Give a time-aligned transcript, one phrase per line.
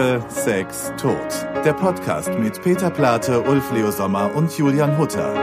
[0.00, 1.16] Liebe, Sex, Tod.
[1.62, 5.34] Der Podcast mit Peter Plate, Ulf Leo Sommer und Julian Hutter.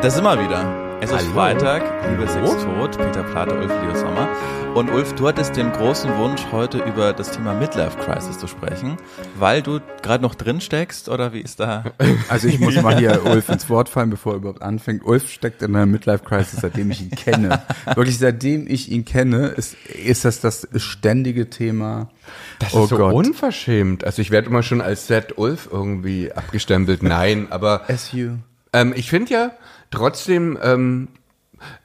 [0.00, 0.87] Das wir wieder.
[1.10, 1.32] Es ist Hallo.
[1.32, 2.50] Freitag, Liebe Sex.
[2.62, 4.28] Tod, Peter Plate, Ulf Leo Sommer.
[4.74, 8.98] Und Ulf, du hattest den großen Wunsch, heute über das Thema Midlife Crisis zu sprechen,
[9.38, 11.84] weil du gerade noch drin steckst, oder wie ist da?
[12.28, 15.02] Also ich muss mal hier Ulf ins Wort fallen, bevor er überhaupt anfängt.
[15.02, 17.62] Ulf steckt in einer Midlife-Crisis, seitdem ich ihn kenne.
[17.94, 22.10] Wirklich, seitdem ich ihn kenne, ist, ist das das ständige Thema.
[22.58, 23.14] Das oh ist so Gott.
[23.14, 24.04] unverschämt.
[24.04, 27.02] Also ich werde immer schon als Set Ulf irgendwie abgestempelt.
[27.02, 28.32] Nein, aber SU.
[28.74, 29.50] ähm, ich finde ja
[29.90, 31.08] trotzdem, ähm,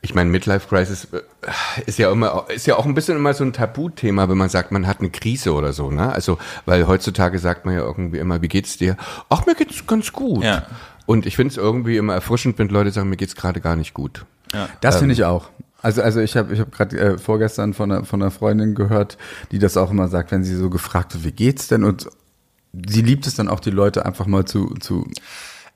[0.02, 1.22] ich meine, Midlife Crisis äh,
[1.86, 4.72] ist ja immer, ist ja auch ein bisschen immer so ein Tabuthema, wenn man sagt,
[4.72, 6.12] man hat eine Krise oder so, ne?
[6.14, 8.98] Also, weil heutzutage sagt man ja irgendwie immer, wie geht's dir?
[9.30, 10.44] Ach, mir geht's ganz gut.
[10.44, 10.68] Ja.
[11.06, 13.94] Und ich finde es irgendwie immer erfrischend, wenn Leute sagen, mir geht's gerade gar nicht
[13.94, 14.26] gut.
[14.82, 15.00] Das Ähm.
[15.00, 15.50] finde ich auch.
[15.82, 19.18] Also, also ich habe ich hab gerade äh, vorgestern von einer, von einer Freundin gehört,
[19.52, 21.84] die das auch immer sagt, wenn sie so gefragt wird, wie geht's denn?
[21.84, 22.08] Und
[22.88, 25.06] sie liebt es dann auch, die Leute einfach mal zu, zu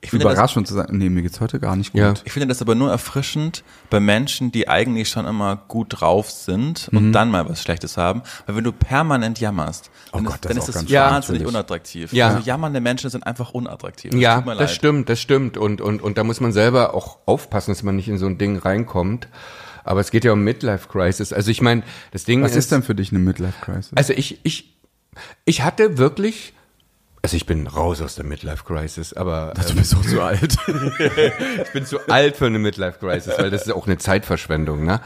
[0.00, 2.00] Ich finde, das, überraschen und zu sagen, nee, mir geht's heute gar nicht gut.
[2.00, 2.14] Ja.
[2.24, 6.88] ich finde das aber nur erfrischend bei Menschen, die eigentlich schon immer gut drauf sind
[6.92, 8.22] und dann mal was Schlechtes haben.
[8.46, 11.48] Weil wenn du permanent jammerst, dann, Gott, ist, das dann ist ist das wahnsinnig schrecklich.
[11.48, 12.12] unattraktiv.
[12.12, 12.28] Ja.
[12.28, 14.14] Also jammernde Menschen sind einfach unattraktiv.
[14.14, 15.56] Ja, tut mir das stimmt, das stimmt.
[15.56, 18.38] Und, und, und da muss man selber auch aufpassen, dass man nicht in so ein
[18.38, 19.26] Ding reinkommt.
[19.82, 21.32] Aber es geht ja um Midlife Crisis.
[21.32, 23.92] Also ich meine, das Ding Was ist denn für dich eine Midlife-Crisis?
[23.96, 24.76] Also ich, ich,
[25.44, 26.52] ich hatte wirklich,
[27.22, 30.56] also ich bin raus aus der Midlife Crisis, aber du bist doch zu alt.
[30.68, 35.00] ich bin zu alt für eine Midlife Crisis, weil das ist auch eine Zeitverschwendung, ne?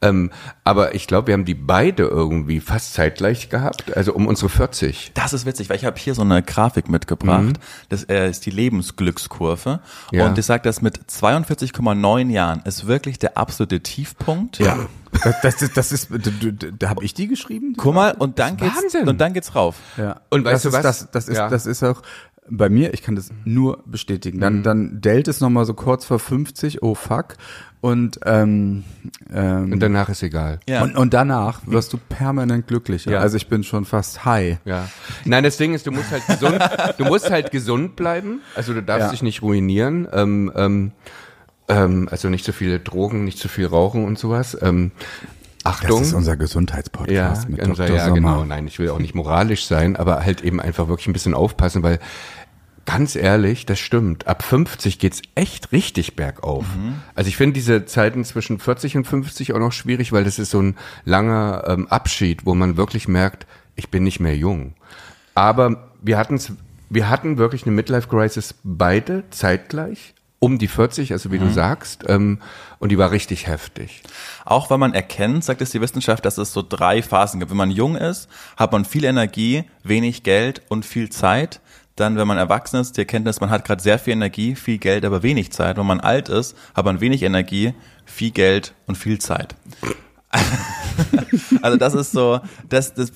[0.00, 0.30] Ähm,
[0.64, 5.12] aber ich glaube, wir haben die beide irgendwie fast zeitgleich gehabt, also um unsere 40.
[5.14, 7.58] Das ist witzig, weil ich habe hier so eine Grafik mitgebracht.
[7.88, 9.80] Das äh, ist die Lebensglückskurve.
[10.12, 10.26] Ja.
[10.26, 14.58] Und die sagt, dass mit 42,9 Jahren ist wirklich der absolute Tiefpunkt.
[14.58, 14.86] Ja.
[15.22, 16.08] Das, das, ist- das ist,
[16.78, 17.74] da, habe ich die geschrieben?
[17.76, 19.08] Guck mal, und dann geht's, Wahnsinn.
[19.08, 19.76] und dann geht's rauf.
[19.96, 20.20] Ja.
[20.30, 20.82] Und weißt das du ist, was?
[20.82, 21.48] Das, das, ist, Ja.
[21.48, 22.02] das ist auch
[22.48, 24.38] bei mir, ich kann das nur bestätigen.
[24.40, 27.34] Dann, dann dellt es nochmal so kurz vor 50, oh fuck.
[27.80, 28.84] Und, ähm,
[29.32, 30.60] ähm, Und danach ist egal.
[30.68, 30.82] Ja.
[30.82, 33.12] und, und danach wirst du permanent glücklicher.
[33.12, 33.18] Ja.
[33.20, 34.58] Also ich bin schon fast high.
[34.64, 34.88] Ja.
[35.24, 36.58] Nein, das Ding ist, du musst halt gesund,
[36.98, 38.40] du musst halt gesund bleiben.
[38.54, 39.10] Also du darfst Ja.
[39.10, 40.06] dich nicht ruinieren.
[40.12, 40.92] Ähm, ähm,
[41.68, 44.56] ähm, also nicht zu viele Drogen, nicht zu viel rauchen und sowas.
[44.60, 44.92] Ähm,
[45.64, 46.02] Das Achtung.
[46.02, 47.96] ist unser ja, Gesundheitspodcast mit unser, Dr.
[47.96, 48.14] ja, Sommer.
[48.14, 48.44] genau.
[48.44, 51.82] Nein, ich will auch nicht moralisch sein, aber halt eben einfach wirklich ein bisschen aufpassen,
[51.82, 51.98] weil
[52.84, 54.28] ganz ehrlich, das stimmt.
[54.28, 56.64] Ab 50 geht's echt richtig bergauf.
[57.16, 60.50] Also ich finde diese Zeiten zwischen 40 und 50 auch noch schwierig, weil das ist
[60.52, 64.74] so ein langer ähm, Abschied, wo man wirklich merkt, ich bin nicht mehr jung.
[65.34, 66.52] Aber wir hatten's,
[66.88, 72.04] wir hatten wirklich eine Midlife Crisis beide zeitgleich um die 40, also wie du sagst,
[72.08, 72.40] ähm,
[72.78, 74.02] und die war richtig heftig.
[74.44, 77.50] Auch weil man erkennt, sagt es die Wissenschaft, dass es so drei Phasen gibt.
[77.50, 81.60] Wenn man jung ist, hat man viel Energie, wenig Geld und viel Zeit.
[81.96, 85.06] Dann, wenn man erwachsen ist, die Erkenntnis, man hat gerade sehr viel Energie, viel Geld,
[85.06, 85.78] aber wenig Zeit.
[85.78, 87.72] Wenn man alt ist, hat man wenig Energie,
[88.04, 89.56] viel Geld und viel Zeit.
[91.66, 92.38] Also das ist so,
[92.68, 93.12] das, das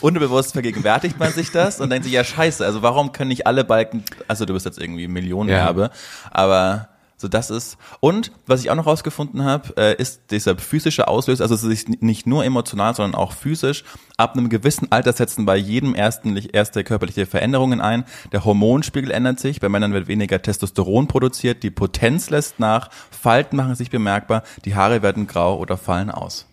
[0.00, 3.64] unbewusst vergegenwärtigt man sich das und denkt sich, ja scheiße, also warum können nicht alle
[3.64, 5.90] Balken, also du bist jetzt irgendwie Millionenerbe,
[6.30, 11.08] aber so das ist, und was ich auch noch rausgefunden habe, äh, ist dieser physische
[11.08, 13.82] Auslöser, also es ist nicht nur emotional, sondern auch physisch,
[14.16, 19.40] ab einem gewissen Alter setzen bei jedem ersten, erste körperliche Veränderungen ein, der Hormonspiegel ändert
[19.40, 24.44] sich, bei Männern wird weniger Testosteron produziert, die Potenz lässt nach, Falten machen sich bemerkbar,
[24.64, 26.46] die Haare werden grau oder fallen aus.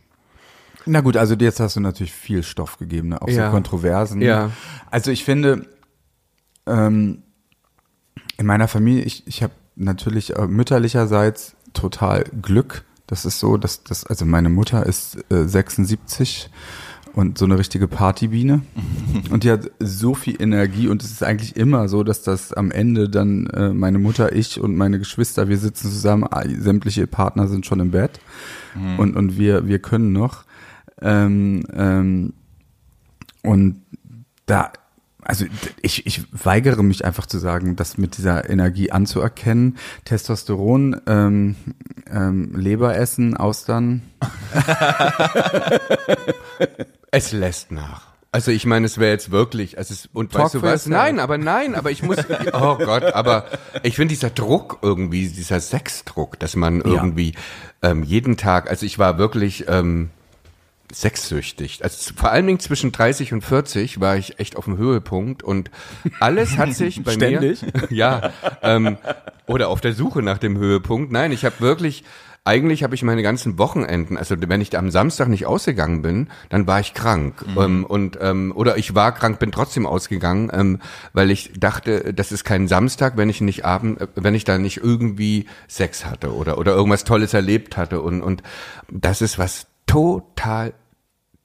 [0.88, 3.22] Na gut, also jetzt hast du natürlich viel Stoff gegeben, ne?
[3.22, 3.48] auch Ja.
[3.48, 4.22] so Kontroversen.
[4.22, 4.51] Ja.
[4.89, 5.66] Also ich finde,
[6.66, 7.24] ähm,
[8.38, 12.84] in meiner Familie, ich, ich habe natürlich äh, mütterlicherseits total Glück.
[13.07, 16.50] Das ist so, dass das, also meine Mutter ist äh, 76
[17.13, 18.62] und so eine richtige Partybiene.
[19.31, 22.69] und die hat so viel Energie und es ist eigentlich immer so, dass das am
[22.72, 27.48] Ende dann äh, meine Mutter, ich und meine Geschwister, wir sitzen zusammen, ah, sämtliche Partner
[27.48, 28.19] sind schon im Bett
[28.98, 30.44] und, und wir, wir können noch.
[31.02, 32.34] Ähm, ähm,
[33.44, 33.82] und
[34.46, 34.72] da
[35.28, 35.46] also
[35.82, 39.78] ich, ich weigere mich einfach zu sagen, das mit dieser Energie anzuerkennen.
[40.06, 41.56] Testosteron, ähm,
[42.10, 44.04] ähm, Leber essen, Austern.
[47.12, 48.08] es lässt nach.
[48.32, 50.86] Also ich meine, es wäre jetzt wirklich, also es, und Talk weißt du was?
[50.86, 52.18] Nein, aber nein, aber ich muss,
[52.54, 53.46] oh Gott, aber
[53.84, 57.34] ich finde dieser Druck irgendwie, dieser Sexdruck, dass man irgendwie
[57.82, 60.10] ähm, jeden Tag, also ich war wirklich ähm,
[60.92, 61.84] sexsüchtig.
[61.84, 65.69] Also vor allen Dingen zwischen 30 und 40 war ich echt auf dem Höhepunkt und
[66.19, 67.62] alles hat sich bei Ständig?
[67.62, 68.31] mir, ja,
[68.62, 68.98] ähm,
[69.45, 71.12] oder auf der Suche nach dem Höhepunkt.
[71.12, 72.04] Nein, ich habe wirklich
[72.48, 76.66] eigentlich habe ich meine ganzen Wochenenden, also wenn ich am Samstag nicht ausgegangen bin, dann
[76.66, 77.44] war ich krank.
[77.57, 80.80] Ähm, und ähm, oder ich war krank, bin trotzdem ausgegangen, ähm,
[81.12, 84.57] weil ich dachte, das ist kein Samstag, wenn ich nicht abend, äh, wenn ich da
[84.57, 88.00] nicht irgendwie Sex hatte oder oder irgendwas Tolles erlebt hatte.
[88.00, 88.44] Und und
[88.89, 90.74] das ist was total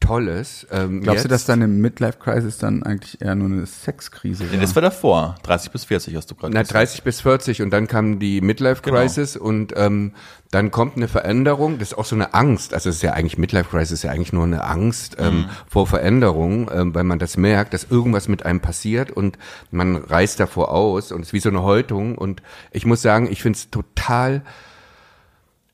[0.02, 0.66] Tolles.
[0.70, 1.32] Ähm, Glaubst du, jetzt.
[1.32, 4.60] dass deine Midlife-Crisis dann eigentlich eher nur eine Sexkrise Nee, war?
[4.60, 5.36] das war davor.
[5.44, 6.74] 30 bis 40 hast du gerade Na, gesagt.
[6.74, 10.12] 30 bis 40 und dann kam die Midlife Crisis und ähm,
[10.50, 13.38] dann kommt eine Veränderung, das ist auch so eine Angst, also es ist ja eigentlich
[13.38, 17.36] Midlife Crisis ist ja eigentlich nur eine Angst ähm, vor Veränderung, ähm, weil man das
[17.36, 19.38] merkt, dass irgendwas mit einem passiert und
[19.70, 22.42] man reißt davor aus und es ist wie so eine Häutung und
[22.72, 24.42] ich muss sagen, ich finde es total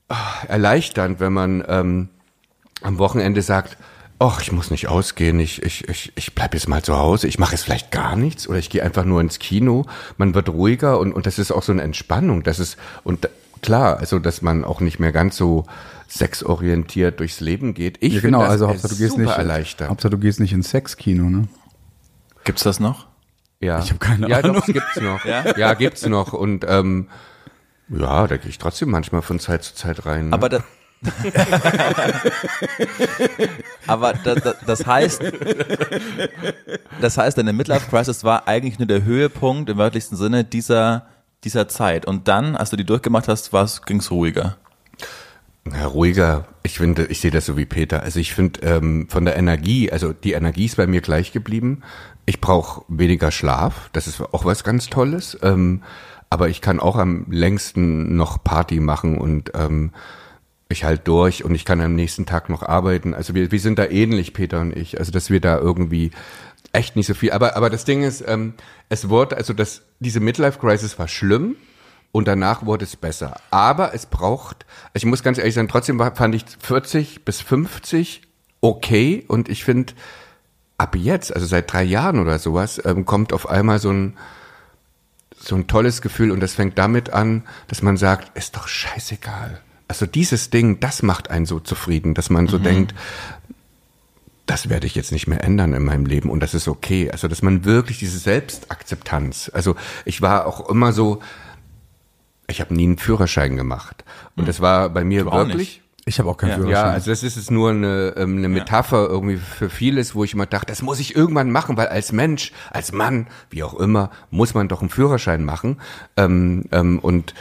[0.07, 0.15] ah,
[0.47, 2.09] erleichternd, wenn man ähm,
[2.81, 3.77] am Wochenende sagt,
[4.19, 7.39] ach, ich muss nicht ausgehen, ich, ich, ich, ich bleib jetzt mal zu Hause, ich
[7.39, 9.85] mache jetzt vielleicht gar nichts oder ich gehe einfach nur ins Kino.
[10.17, 12.43] Man wird ruhiger und, und das ist auch so eine Entspannung.
[12.43, 13.29] Das ist, und
[13.61, 15.65] klar, also dass man auch nicht mehr ganz so
[16.07, 17.97] sexorientiert durchs Leben geht.
[18.01, 19.89] Ich ja, finde genau, das also äh, Hauptsache du gehst super nicht, erleichtert.
[19.89, 21.47] Hauptsache du gehst nicht ins Sexkino, ne?
[22.43, 23.07] Gibt's das noch?
[23.61, 23.79] Ja.
[23.79, 24.55] Ich hab keine ja, Ahnung.
[24.55, 25.23] Doch, das gibt's noch.
[25.25, 25.57] Ja?
[25.57, 25.73] ja?
[25.75, 26.33] gibt's noch.
[26.33, 27.09] Und ähm,
[27.89, 30.29] ja, da gehe ich trotzdem manchmal von Zeit zu Zeit rein.
[30.29, 30.33] Ne?
[30.33, 30.63] Aber da,
[33.87, 35.21] Aber da, da, das heißt,
[37.01, 41.05] das heißt, deine Midlife Crisis war eigentlich nur der Höhepunkt im wörtlichsten Sinne dieser,
[41.43, 42.05] dieser Zeit.
[42.05, 43.51] Und dann, als du die durchgemacht hast,
[43.85, 44.57] ging es ruhiger.
[45.71, 46.45] Ja, ruhiger.
[46.63, 48.03] Ich finde, ich sehe das so wie Peter.
[48.03, 51.81] Also ich finde ähm, von der Energie, also die Energie ist bei mir gleich geblieben.
[52.25, 53.89] Ich brauche weniger Schlaf.
[53.93, 55.37] Das ist auch was ganz Tolles.
[55.41, 55.83] Ähm,
[56.29, 59.91] aber ich kann auch am längsten noch Party machen und ähm,
[60.69, 63.13] ich halt durch und ich kann am nächsten Tag noch arbeiten.
[63.13, 64.99] Also wir, wir sind da ähnlich, Peter und ich.
[64.99, 66.11] Also dass wir da irgendwie
[66.73, 67.31] echt nicht so viel.
[67.31, 68.53] Aber aber das Ding ist, ähm,
[68.87, 71.55] es wurde also das diese Midlife Crisis war schlimm
[72.11, 73.39] und danach wurde es besser.
[73.49, 78.21] Aber es braucht, also ich muss ganz ehrlich sagen, trotzdem fand ich 40 bis 50
[78.61, 79.93] okay und ich finde,
[80.77, 84.17] ab jetzt, also seit drei Jahren oder sowas, ähm, kommt auf einmal so ein,
[85.37, 89.61] so ein tolles Gefühl und das fängt damit an, dass man sagt, ist doch scheißegal.
[89.89, 92.93] Also dieses Ding, das macht einen so zufrieden, dass man so denkt,
[94.45, 97.09] das werde ich jetzt nicht mehr ändern in meinem Leben und das ist okay.
[97.11, 99.75] Also, dass man wirklich diese Selbstakzeptanz, also
[100.05, 101.19] ich war auch immer so,
[102.47, 104.05] ich habe nie einen Führerschein gemacht
[104.35, 105.81] und das war bei mir Du wirklich.
[106.05, 106.55] Ich habe auch keinen Ja.
[106.55, 106.85] Führerschein.
[106.85, 110.33] Ja, also das ist es nur eine, ähm, eine Metapher irgendwie für vieles, wo ich
[110.33, 114.09] immer dachte, das muss ich irgendwann machen, weil als Mensch, als Mann, wie auch immer,
[114.31, 115.79] muss man doch einen Führerschein machen.
[116.17, 117.35] Ähm, ähm, und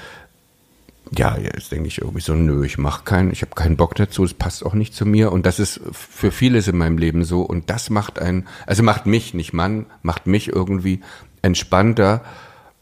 [1.16, 4.25] ja, jetzt denke ich irgendwie so, nö, ich mache keinen, ich habe keinen Bock dazu,
[4.25, 5.32] es passt auch nicht zu mir.
[5.32, 7.43] Und das ist für vieles in meinem Leben so.
[7.43, 11.00] Und das macht einen, also macht mich, nicht Mann, macht mich irgendwie
[11.43, 12.22] entspannter.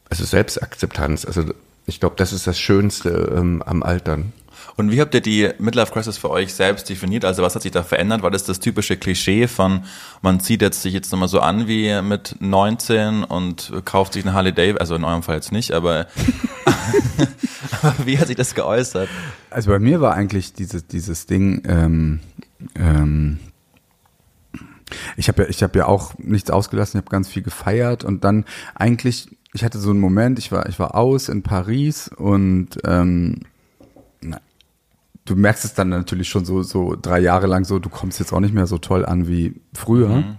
[0.08, 1.24] Also Selbstakzeptanz.
[1.24, 1.44] Also
[1.86, 4.32] ich glaube, das ist das Schönste ähm, am Altern.
[4.76, 7.24] Und wie habt ihr die Midlife Crisis für euch selbst definiert?
[7.24, 8.22] Also was hat sich da verändert?
[8.22, 9.84] War das das typische Klischee von,
[10.20, 14.34] man zieht jetzt sich jetzt nochmal so an wie mit 19 und kauft sich eine
[14.34, 16.06] Harley Davidson, also in eurem Fall jetzt nicht, aber,
[18.04, 19.08] wie hat sich das geäußert?
[19.50, 22.20] Also bei mir war eigentlich dieses, dieses Ding, ähm,
[22.74, 23.38] ähm,
[25.16, 28.24] ich habe ja, ich habe ja auch nichts ausgelassen, ich habe ganz viel gefeiert und
[28.24, 32.78] dann eigentlich, ich hatte so einen Moment, ich war, ich war aus in Paris und
[32.84, 33.40] ähm,
[35.26, 38.32] du merkst es dann natürlich schon so, so drei Jahre lang so, du kommst jetzt
[38.32, 40.36] auch nicht mehr so toll an wie früher.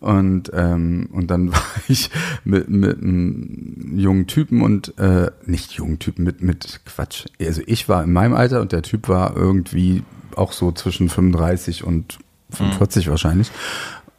[0.00, 2.10] Und, ähm, und dann war ich
[2.44, 7.26] mit, mit einem jungen Typen und äh, nicht jungen Typen, mit, mit Quatsch.
[7.40, 10.02] Also ich war in meinem Alter und der Typ war irgendwie
[10.36, 12.18] auch so zwischen 35 und
[12.50, 13.50] 45 wahrscheinlich.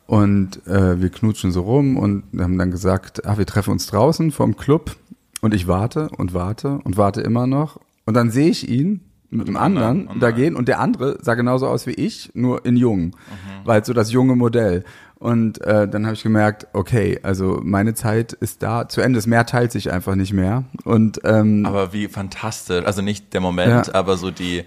[0.06, 4.32] Und äh, wir knutschen so rum und haben dann gesagt, ach, wir treffen uns draußen
[4.32, 4.98] vom Club
[5.40, 7.80] und ich warte und warte und warte immer noch.
[8.06, 9.02] Und dann sehe ich ihn
[9.32, 12.66] mit einem anderen oh da gehen und der andere sah genauso aus wie ich, nur
[12.66, 13.16] in jung.
[13.64, 14.84] War halt so das junge Modell.
[15.16, 19.18] Und äh, dann habe ich gemerkt, okay, also meine Zeit ist da zu Ende.
[19.18, 20.64] Das Meer teilt sich einfach nicht mehr.
[20.84, 23.94] Und ähm, Aber wie fantastisch, also nicht der Moment, Ja.
[23.94, 24.64] aber so die,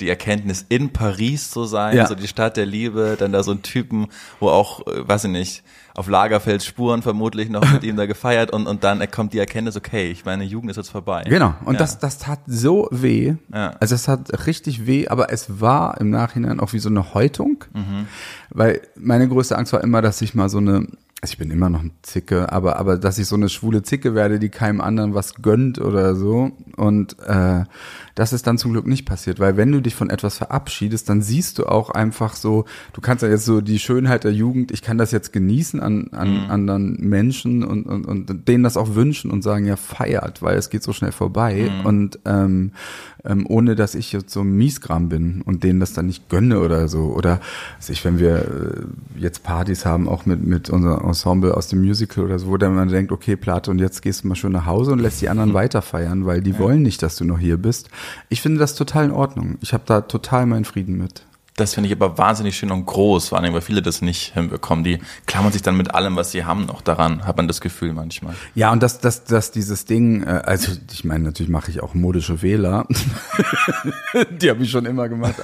[0.00, 2.06] die Erkenntnis, in Paris zu sein, Ja.
[2.06, 4.08] so die Stadt der Liebe, dann da so ein Typen,
[4.40, 5.62] wo auch, äh, weiß ich nicht,
[5.94, 9.76] auf Lagerfeld Spuren vermutlich noch mit ihm da gefeiert und, und dann kommt die Erkenntnis,
[9.76, 11.22] okay, ich meine Jugend ist jetzt vorbei.
[11.28, 11.78] Genau, und Ja.
[11.78, 13.34] das, das tat so weh.
[13.52, 13.74] Ja.
[13.78, 17.64] Also es hat richtig weh, aber es war im Nachhinein auch wie so eine Häutung.
[17.72, 18.08] Mhm.
[18.50, 20.88] Weil meine größte Angst war immer, dass ich mal so eine,
[21.24, 24.14] also ich bin immer noch ein Zicke, aber, aber dass ich so eine schwule Zicke
[24.14, 26.52] werde, die keinem anderen was gönnt oder so.
[26.76, 27.64] Und äh,
[28.14, 31.22] das ist dann zum Glück nicht passiert, weil wenn du dich von etwas verabschiedest, dann
[31.22, 34.82] siehst du auch einfach so, du kannst ja jetzt so die Schönheit der Jugend, ich
[34.82, 39.30] kann das jetzt genießen an, an anderen Menschen und, und, und denen das auch wünschen
[39.30, 41.70] und sagen, ja, feiert, weil es geht so schnell vorbei.
[41.84, 42.72] Und ähm,
[43.24, 46.60] ähm, ohne dass ich jetzt so ein Miesgram bin und denen das dann nicht gönne
[46.60, 47.14] oder so.
[47.14, 47.40] Oder
[47.76, 51.80] also ich, wenn wir äh, jetzt Partys haben, auch mit, mit unserem Ensemble aus dem
[51.80, 54.52] Musical oder so, wo dann man denkt, okay, Plate, und jetzt gehst du mal schön
[54.52, 57.38] nach Hause und lässt die anderen weiter feiern, weil die wollen nicht, dass du noch
[57.38, 57.88] hier bist.
[58.28, 59.56] Ich finde das total in Ordnung.
[59.60, 61.24] Ich habe da total meinen Frieden mit.
[61.56, 64.82] Das finde ich aber wahnsinnig schön und groß, vor allem, weil viele das nicht hinbekommen.
[64.82, 67.92] Die klammern sich dann mit allem, was sie haben, noch daran, hat man das Gefühl
[67.92, 68.34] manchmal.
[68.56, 71.94] Ja, und dass das, das dieses Ding, äh, also ich meine, natürlich mache ich auch
[71.94, 72.88] modische Fehler.
[74.40, 75.36] Die habe ich schon immer gemacht.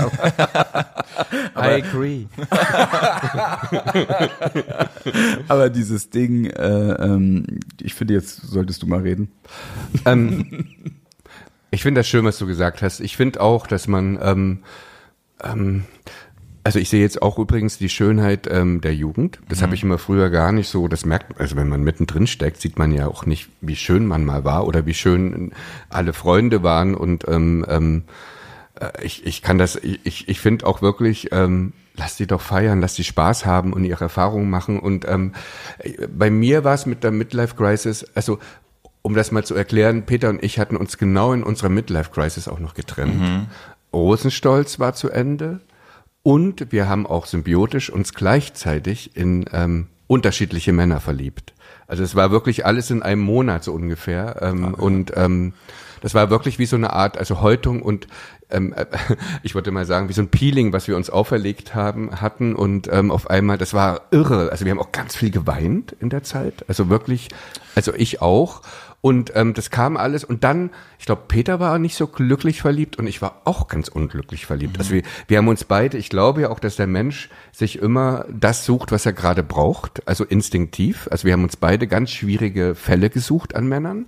[1.55, 2.27] Aber, I agree.
[5.47, 7.47] aber dieses Ding, äh, ähm,
[7.81, 9.31] ich finde, jetzt solltest du mal reden.
[10.07, 10.67] ähm,
[11.71, 12.99] ich finde das schön, was du gesagt hast.
[12.99, 14.59] Ich finde auch, dass man, ähm,
[15.45, 15.85] ähm,
[16.63, 19.39] also ich sehe jetzt auch übrigens die Schönheit ähm, der Jugend.
[19.49, 20.89] Das habe ich immer früher gar nicht so.
[20.89, 24.25] Das merkt, also wenn man mittendrin steckt, sieht man ja auch nicht, wie schön man
[24.25, 25.53] mal war oder wie schön
[25.89, 26.95] alle Freunde waren.
[26.95, 28.03] Und ähm, ähm,
[28.79, 32.81] äh, ich, ich kann das, ich, ich finde auch wirklich, ähm, lass die doch feiern,
[32.81, 34.79] lass die Spaß haben und ihre Erfahrungen machen.
[34.79, 35.33] Und ähm,
[36.15, 38.39] bei mir war es mit der Midlife Crisis, also
[39.03, 42.49] um das mal zu erklären, Peter und ich hatten uns genau in unserer Midlife Crisis
[42.49, 43.15] auch noch getrennt.
[43.93, 45.61] Rosenstolz war zu Ende
[46.23, 51.55] und wir haben auch symbiotisch uns gleichzeitig in ähm, unterschiedliche Männer verliebt.
[51.87, 55.55] Also es war wirklich alles in einem Monat so ungefähr ähm, und ähm,
[56.01, 58.07] das war wirklich wie so eine Art, also Häutung und
[58.51, 58.87] ähm, äh,
[59.43, 62.89] ich wollte mal sagen, wie so ein Peeling, was wir uns auferlegt haben, hatten und
[62.93, 64.51] ähm, auf einmal, das war irre.
[64.51, 67.29] Also wir haben auch ganz viel geweint in der Zeit, also wirklich,
[67.75, 68.63] also ich auch.
[69.03, 72.99] Und ähm, das kam alles und dann, ich glaube, Peter war nicht so glücklich verliebt
[72.99, 74.79] und ich war auch ganz unglücklich verliebt.
[74.79, 78.27] Also wir, wir haben uns beide, ich glaube ja auch, dass der Mensch sich immer
[78.29, 81.09] das sucht, was er gerade braucht, also instinktiv.
[81.11, 84.05] Also wir haben uns beide ganz schwierige Fälle gesucht an Männern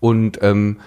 [0.00, 0.80] und ähm,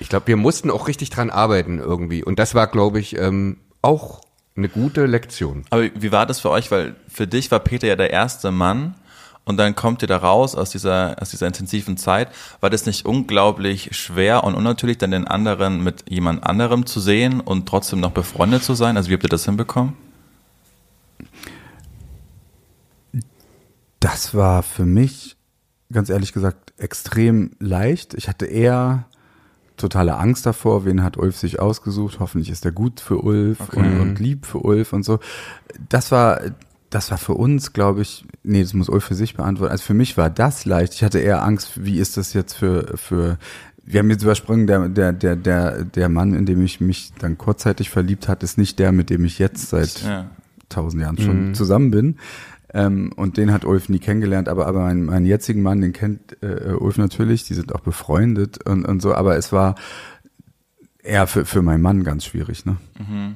[0.00, 2.24] ich glaube, wir mussten auch richtig dran arbeiten irgendwie.
[2.24, 4.22] Und das war, glaube ich, ähm, auch
[4.56, 5.64] eine gute Lektion.
[5.70, 6.70] Aber wie war das für euch?
[6.70, 8.94] Weil für dich war Peter ja der erste Mann
[9.48, 12.28] und dann kommt ihr da raus aus dieser, aus dieser intensiven Zeit.
[12.60, 17.40] War das nicht unglaublich schwer und unnatürlich, dann den anderen mit jemand anderem zu sehen
[17.40, 18.98] und trotzdem noch befreundet zu sein?
[18.98, 19.94] Also wie habt ihr das hinbekommen?
[24.00, 25.38] Das war für mich,
[25.90, 28.12] ganz ehrlich gesagt, extrem leicht.
[28.12, 29.06] Ich hatte eher
[29.78, 33.98] totale Angst davor, wen hat Ulf sich ausgesucht, hoffentlich ist er gut für Ulf und,
[33.98, 35.20] und lieb für Ulf und so.
[35.88, 36.42] Das war,
[36.90, 39.72] das war für uns, glaube ich, nee, das muss Ulf für sich beantworten.
[39.72, 40.94] Also für mich war das leicht.
[40.94, 43.38] Ich hatte eher Angst, wie ist das jetzt für, für,
[43.84, 47.36] wir haben jetzt übersprungen, der, der, der, der, der Mann, in dem ich mich dann
[47.38, 50.30] kurzzeitig verliebt hat, ist nicht der, mit dem ich jetzt seit Ja.
[50.68, 52.16] tausend Jahren schon zusammen bin.
[52.74, 56.36] Ähm, und den hat Ulf nie kennengelernt, aber, aber meinen, meinen jetzigen Mann, den kennt
[56.42, 59.74] äh, Ulf natürlich, die sind auch befreundet und, und so, aber es war
[61.02, 62.76] eher für, für meinen Mann ganz schwierig, ne?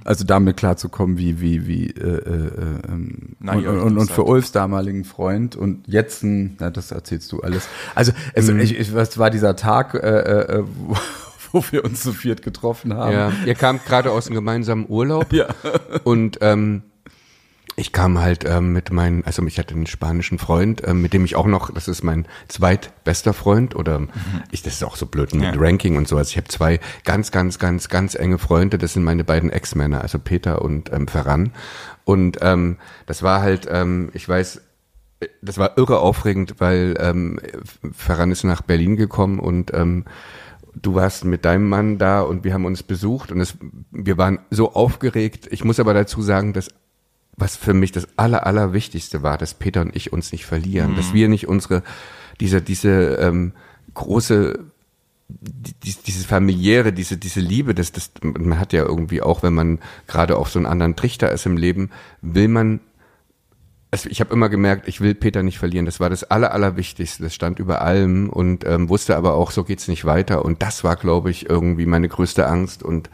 [0.04, 2.50] Also damit klarzukommen, wie, wie, wie, äh, äh,
[2.88, 4.26] ähm, Na, und, und, und für seid.
[4.26, 7.69] Ulfs damaligen Freund und jetzt, ein- na, das erzählst du alles.
[7.95, 10.97] Also, es, ich, ich, was war dieser Tag, äh, äh, wo,
[11.52, 13.12] wo wir uns zu viert getroffen haben?
[13.12, 15.26] Ja, ihr kamt gerade aus einem gemeinsamen Urlaub.
[15.33, 15.47] Ja.
[16.04, 16.83] Und ähm,
[17.76, 21.25] ich kam halt ähm, mit meinem, also ich hatte einen spanischen Freund, ähm, mit dem
[21.25, 24.07] ich auch noch, das ist mein zweitbester Freund oder
[24.50, 25.52] ich, das ist auch so blöd mit Ja.
[25.57, 26.17] Ranking und so.
[26.17, 28.79] Also ich habe zwei ganz, ganz, ganz, ganz enge Freunde.
[28.79, 31.52] Das sind meine beiden Ex-Männer, also Peter und ähm, Ferran.
[32.05, 32.76] Und ähm,
[33.07, 34.61] das war halt, ähm, ich weiß,
[35.41, 37.41] das war irre aufregend, weil ähm,
[37.93, 40.05] Ferran ist nach Berlin gekommen und ähm,
[40.75, 43.57] du warst mit deinem Mann da und wir haben uns besucht und es,
[43.91, 45.49] wir waren so aufgeregt.
[45.50, 46.69] Ich muss aber dazu sagen, dass
[47.37, 51.12] was für mich das aller, allerwichtigste war, dass Peter und ich uns nicht verlieren, dass
[51.15, 51.83] wir nicht unsere,
[52.41, 53.53] diese, diese ähm,
[53.95, 54.59] große,
[55.29, 59.55] die, die- diese familiäre, diese, diese Liebe, das, das, man hat ja irgendwie auch, wenn
[59.55, 62.81] man gerade auf so einen anderen Trichter ist im Leben, will man
[63.91, 65.85] also ich habe immer gemerkt, ich will Peter nicht verlieren.
[65.85, 67.25] Das war das Aller, Allerwichtigste.
[67.25, 70.47] Das stand über allem und ähm, wusste aber auch, so geht's nicht weiter.
[70.47, 72.83] Und das war, glaube ich, irgendwie meine größte Angst.
[72.83, 73.11] Und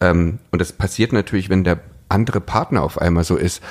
[0.00, 3.62] Ähm, und das passiert natürlich, wenn der andere Partner auf einmal so ist,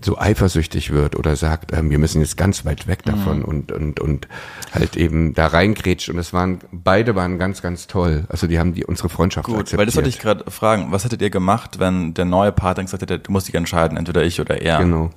[0.00, 3.44] so eifersüchtig wird oder sagt, ähm, wir müssen jetzt ganz weit weg davon mhm.
[3.44, 4.28] und, und, und
[4.72, 6.08] halt eben da reingrätscht.
[6.08, 8.24] Und es waren, beide waren ganz, ganz toll.
[8.28, 9.78] Also die haben die unsere Freundschaft Gut, akzeptiert.
[9.78, 10.92] weil das wollte ich gerade fragen.
[10.92, 14.22] Was hättet ihr gemacht, wenn der neue Partner gesagt hätte, du musst dich entscheiden, entweder
[14.22, 14.78] ich oder er?
[14.78, 15.10] Genau.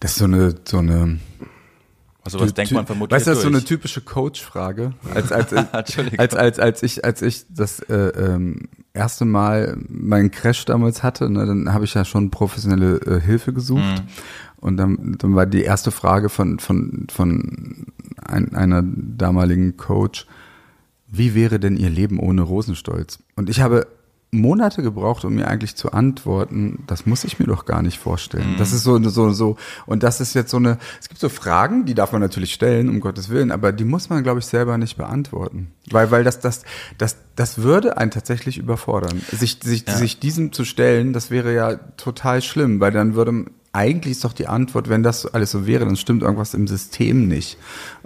[0.00, 1.18] Das ist so eine, so eine
[2.24, 4.92] also was denkt man vermutlich Weißt du, das ist so eine typische Coach-Frage.
[5.14, 10.64] Als, als, als, als, als, ich, als ich das äh, ähm, erste Mal meinen Crash
[10.64, 13.82] damals hatte, ne, dann habe ich ja schon professionelle äh, Hilfe gesucht.
[13.82, 14.06] Mhm.
[14.58, 17.86] Und dann, dann war die erste Frage von, von, von
[18.24, 20.26] ein, einer damaligen Coach,
[21.08, 23.18] wie wäre denn ihr Leben ohne Rosenstolz?
[23.34, 23.88] Und ich habe
[24.34, 28.54] Monate gebraucht, um mir eigentlich zu antworten, das muss ich mir doch gar nicht vorstellen.
[28.54, 28.56] Mhm.
[28.56, 31.84] Das ist so, so, so, und das ist jetzt so eine, es gibt so Fragen,
[31.84, 34.78] die darf man natürlich stellen, um Gottes Willen, aber die muss man, glaube ich, selber
[34.78, 35.70] nicht beantworten.
[35.90, 36.62] Weil, weil das, das,
[36.96, 39.20] das, das würde einen tatsächlich überfordern.
[39.30, 39.94] Sich, sich, ja.
[39.94, 44.34] sich diesem zu stellen, das wäre ja total schlimm, weil dann würde, eigentlich ist doch
[44.34, 47.56] die Antwort, wenn das alles so wäre, dann stimmt irgendwas im System nicht.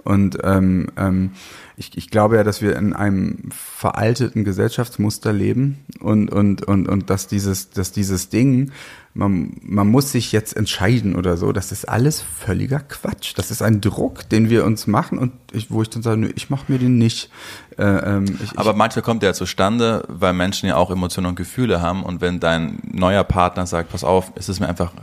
[0.03, 1.31] Und ähm, ähm,
[1.75, 7.09] ich, ich glaube ja, dass wir in einem veralteten Gesellschaftsmuster leben und, und, und, und
[7.09, 8.71] dass dieses, dass dieses Ding,
[9.13, 13.33] man, man muss sich jetzt entscheiden oder so, das ist alles völliger Quatsch.
[13.35, 16.31] Das ist ein Druck, den wir uns machen und ich, wo ich dann sage, nö,
[16.35, 17.29] ich mache mir den nicht.
[17.77, 21.81] Äh, ähm, ich, Aber manchmal kommt der zustande, weil Menschen ja auch Emotionen und Gefühle
[21.81, 24.93] haben und wenn dein neuer Partner sagt, pass auf, es ist mir einfach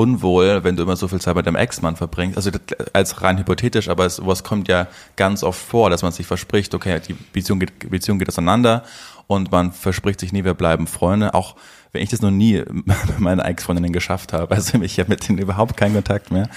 [0.00, 2.38] unwohl, wenn du immer so viel Zeit mit deinem Ex-Mann verbringst.
[2.38, 2.50] Also
[2.94, 6.98] als rein hypothetisch, aber sowas kommt ja ganz oft vor, dass man sich verspricht, okay,
[7.06, 8.84] die Beziehung geht, Beziehung geht auseinander
[9.26, 11.34] und man verspricht sich nie, wir bleiben Freunde.
[11.34, 11.54] Auch
[11.92, 14.54] wenn ich das noch nie mit meinen Ex-Freundinnen geschafft habe.
[14.54, 16.48] Also ich habe mit denen überhaupt keinen Kontakt mehr.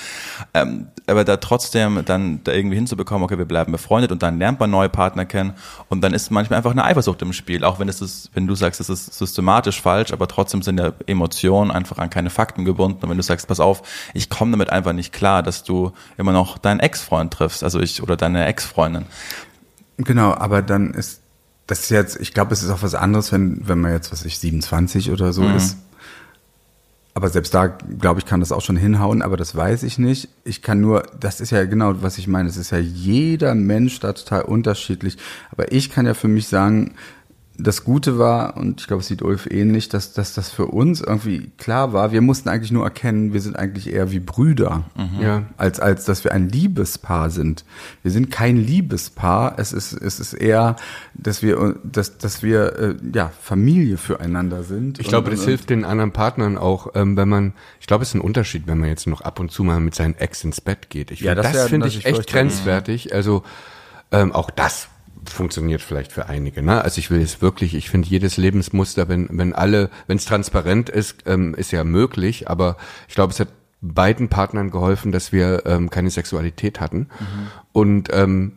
[0.54, 4.60] Ähm, aber da trotzdem dann da irgendwie hinzubekommen, okay, wir bleiben befreundet und dann lernt
[4.60, 5.54] man neue Partner kennen
[5.90, 8.56] und dann ist manchmal einfach eine Eifersucht im Spiel, auch wenn es ist, wenn du
[8.56, 13.00] sagst, es ist systematisch falsch, aber trotzdem sind ja Emotionen einfach an keine Fakten gebunden
[13.02, 13.82] und wenn du sagst, pass auf,
[14.14, 18.04] ich komme damit einfach nicht klar, dass du immer noch deinen Ex-Freund triffst, also ich
[18.04, 19.06] oder deine Ex-Freundin.
[19.98, 21.23] Genau, aber dann ist
[21.68, 24.26] das ist jetzt, ich glaube, es ist auch was anderes, wenn, wenn man jetzt, was
[24.26, 25.56] ich, 27 oder so mhm.
[25.56, 25.78] ist.
[27.16, 30.30] Aber selbst da, glaube ich, kann das auch schon hinhauen, aber das weiß ich nicht.
[30.44, 32.50] Ich kann nur, das ist ja genau, was ich meine.
[32.50, 35.18] Es ist ja jeder Mensch da total unterschiedlich.
[35.52, 36.96] Aber ich kann ja für mich sagen,
[37.58, 41.02] das Gute war, und ich glaube, es sieht Ulf ähnlich, dass, dass das für uns
[41.02, 45.22] irgendwie klar war, wir mussten eigentlich nur erkennen, wir sind eigentlich eher wie Brüder, mhm.
[45.22, 47.64] ja, als, als dass wir ein Liebespaar sind.
[48.02, 50.78] Wir sind kein Liebespaar, es ist, es ist eher,
[51.14, 55.00] dass wir, dass, dass wir äh, ja, Familie füreinander sind.
[55.00, 58.10] Ich glaube, das und, hilft den anderen Partnern auch, ähm, wenn man, ich glaube, es
[58.10, 60.60] ist ein Unterschied, wenn man jetzt noch ab und zu mal mit seinen Ex ins
[60.60, 61.12] Bett geht.
[61.12, 63.14] Ich ja, das, das finde ich echt grenzwertig.
[63.14, 63.44] Also
[64.12, 64.90] ähm, auch das
[65.26, 66.62] funktioniert vielleicht für einige.
[66.62, 66.82] Ne?
[66.82, 70.90] Also ich will jetzt wirklich, ich finde jedes Lebensmuster, wenn, wenn alle, wenn es transparent
[70.90, 73.50] ist, ähm, ist ja möglich, aber ich glaube, es hat
[73.82, 77.00] beiden Partnern geholfen, dass wir ähm, keine Sexualität hatten.
[77.20, 77.48] Mhm.
[77.74, 78.54] Und, ähm,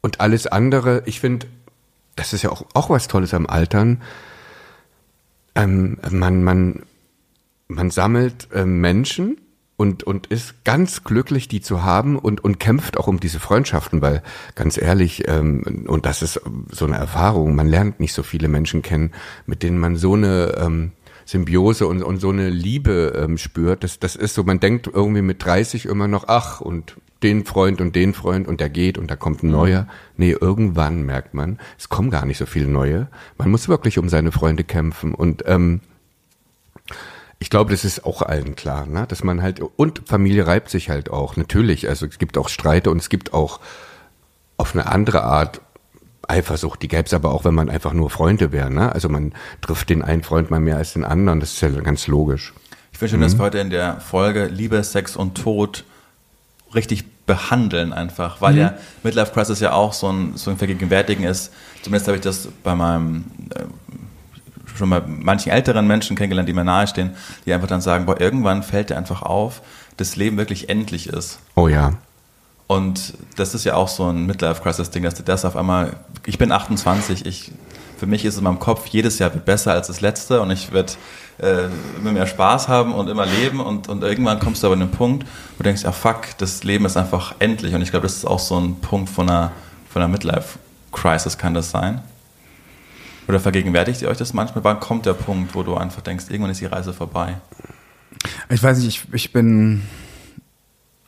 [0.00, 1.46] und alles andere, ich finde,
[2.14, 4.02] das ist ja auch, auch was Tolles am Altern.
[5.54, 6.82] Ähm, man, man,
[7.68, 9.38] man sammelt äh, Menschen,
[9.76, 14.00] und, und ist ganz glücklich, die zu haben und, und kämpft auch um diese Freundschaften,
[14.00, 14.22] weil
[14.54, 18.82] ganz ehrlich, ähm, und das ist so eine Erfahrung, man lernt nicht so viele Menschen
[18.82, 19.12] kennen,
[19.44, 20.92] mit denen man so eine ähm,
[21.26, 23.84] Symbiose und, und so eine Liebe ähm, spürt.
[23.84, 27.80] Das, das ist so, man denkt irgendwie mit 30 immer noch, ach, und den Freund
[27.80, 29.88] und den Freund und der geht und da kommt ein neuer.
[30.16, 33.08] Nee, irgendwann merkt man, es kommen gar nicht so viele neue.
[33.38, 35.80] Man muss wirklich um seine Freunde kämpfen und ähm,
[37.38, 39.06] ich glaube, das ist auch allen klar, ne?
[39.08, 41.88] dass man halt, und Familie reibt sich halt auch, natürlich.
[41.88, 43.60] Also es gibt auch Streite und es gibt auch
[44.56, 45.60] auf eine andere Art
[46.28, 46.82] Eifersucht.
[46.82, 48.70] Die gäbe es aber auch, wenn man einfach nur Freunde wäre.
[48.70, 48.90] Ne?
[48.90, 52.06] Also man trifft den einen Freund mal mehr als den anderen, das ist ja ganz
[52.06, 52.54] logisch.
[52.92, 53.24] Ich finde schön, mhm.
[53.24, 55.84] dass wir heute in der Folge Liebe, Sex und Tod
[56.74, 58.60] richtig behandeln einfach, weil mhm.
[58.60, 61.52] ja Midlife Crisis ja auch so ein, so ein Vergegenwärtigen ist.
[61.82, 63.64] Zumindest habe ich das bei meinem äh,
[64.76, 67.10] schon mal manchen älteren Menschen kennengelernt, die mir nahestehen,
[67.44, 69.62] die einfach dann sagen, boah, irgendwann fällt dir einfach auf,
[69.96, 71.40] dass Leben wirklich endlich ist.
[71.54, 71.94] Oh ja.
[72.66, 76.50] Und das ist ja auch so ein Midlife-Crisis-Ding, dass du das auf einmal, ich bin
[76.50, 77.52] 28, ich,
[77.96, 80.50] für mich ist es in meinem Kopf, jedes Jahr wird besser als das letzte und
[80.50, 80.92] ich werde
[81.38, 84.80] äh, immer mehr Spaß haben und immer leben und, und irgendwann kommst du aber an
[84.80, 88.06] den Punkt, wo du denkst, ja fuck, das Leben ist einfach endlich und ich glaube,
[88.06, 89.52] das ist auch so ein Punkt von einer,
[89.88, 92.02] von einer Midlife-Crisis kann das sein.
[93.28, 94.62] Oder vergegenwärtigt ihr euch das manchmal?
[94.64, 97.38] Wann kommt der Punkt, wo du einfach denkst, irgendwann ist die Reise vorbei?
[98.48, 99.82] Ich weiß nicht, ich, ich bin.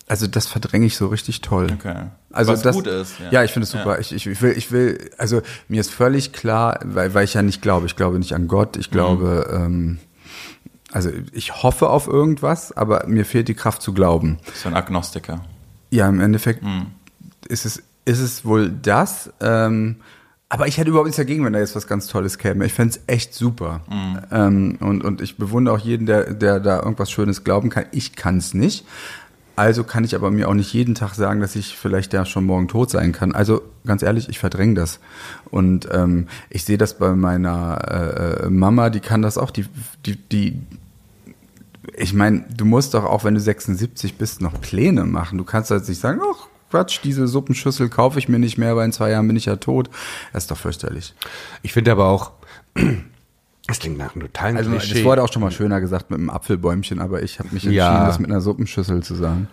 [0.09, 1.68] Also das verdränge ich so richtig toll.
[1.72, 2.07] Okay.
[2.33, 3.31] Also Was das, gut ist, ja.
[3.31, 3.98] Ja, ich finde es super.
[3.98, 7.42] Ich, ich, ich will, ich will, also mir ist völlig klar, weil, weil ich ja
[7.42, 7.87] nicht glaube.
[7.87, 8.78] Ich glaube nicht an Gott.
[8.78, 9.98] Ich glaube, ähm,
[10.90, 14.38] also ich hoffe auf irgendwas, aber mir fehlt die Kraft zu glauben.
[14.54, 15.44] So ein Agnostiker.
[15.90, 16.62] Ja, im Endeffekt
[17.48, 19.31] ist es ist es wohl das.
[19.40, 19.96] Ähm,
[20.50, 22.64] aber ich hätte überhaupt nichts dagegen, wenn da jetzt was ganz Tolles käme.
[22.64, 23.82] Ich fände es echt super.
[24.32, 27.84] Ähm, und, und ich bewundere auch jeden, der, der da irgendwas Schönes glauben kann.
[27.92, 28.87] Ich kann es nicht.
[29.56, 32.44] Also kann ich aber mir auch nicht jeden Tag sagen, dass ich vielleicht ja schon
[32.44, 33.34] morgen tot sein kann.
[33.34, 35.00] Also ganz ehrlich, ich verdränge das.
[35.50, 39.50] Und ähm, ich sehe das bei meiner äh, Mama, die kann das auch.
[39.50, 39.66] Die,
[40.06, 40.62] die, die,
[41.94, 45.37] ich meine, du musst doch auch, wenn du 76 bist, noch Pläne machen.
[45.37, 48.85] Du kannst jetzt nicht sagen, ach Quatsch, diese Suppenschüssel kaufe ich mir nicht mehr, weil
[48.87, 49.88] in zwei Jahren bin ich ja tot.
[50.33, 51.14] Das ist doch fürchterlich.
[51.62, 52.33] Ich finde aber auch,
[53.66, 54.94] das klingt nach einem totalen Also Klischee.
[54.94, 57.74] das wurde auch schon mal schöner gesagt mit einem Apfelbäumchen, aber ich habe mich entschieden,
[57.74, 58.07] Ja.
[58.07, 59.48] das mit einer Suppenschüssel zu sagen.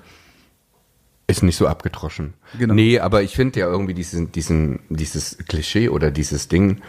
[1.28, 2.36] Ist nicht so abgedroschen.
[2.60, 2.73] Genau.
[2.75, 6.82] Nee, aber ich finde ja irgendwie diesen, diesen, dieses Klischee oder dieses Ding,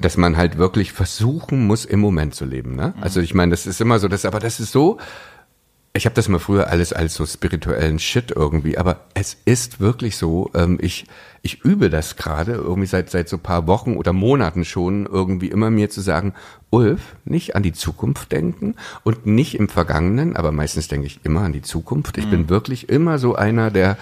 [0.00, 2.74] dass man halt wirklich versuchen muss, im Moment zu leben.
[2.74, 2.92] Ne?
[3.00, 4.98] Also ich meine, das ist immer so, das, aber das ist so,
[5.94, 10.16] ich habe das mal früher alles als so spirituellen Shit irgendwie, aber es ist wirklich
[10.16, 11.04] so, ähm, ich,
[11.42, 15.70] ich übe das gerade irgendwie seit, seit so paar Wochen oder Monaten schon irgendwie immer
[15.70, 16.32] mir zu sagen,
[16.70, 18.74] Ulf, nicht an die Zukunft denken
[19.04, 22.16] und nicht im Vergangenen, aber meistens denke ich immer an die Zukunft.
[22.16, 23.98] Ich bin wirklich immer so einer, der,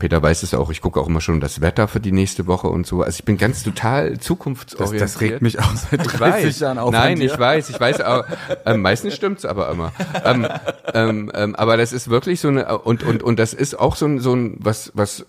[0.00, 2.66] Peter weiß es auch, ich gucke auch immer schon das Wetter für die nächste Woche
[2.66, 3.02] und so.
[3.02, 5.02] Also ich bin ganz total Das, zukunftsorientiert.
[5.02, 6.58] das regt mich auch seit Ich 30 weiß.
[6.60, 6.90] Jahren auf.
[6.90, 8.26] Nein, ich weiß, ich weiß, aber
[8.66, 9.92] ähm, meistens stimmt's aber immer.
[10.24, 10.48] Ähm,
[10.92, 14.06] ähm, ähm, aber das ist wirklich so eine und und und das ist auch so
[14.06, 15.24] ein so ein was was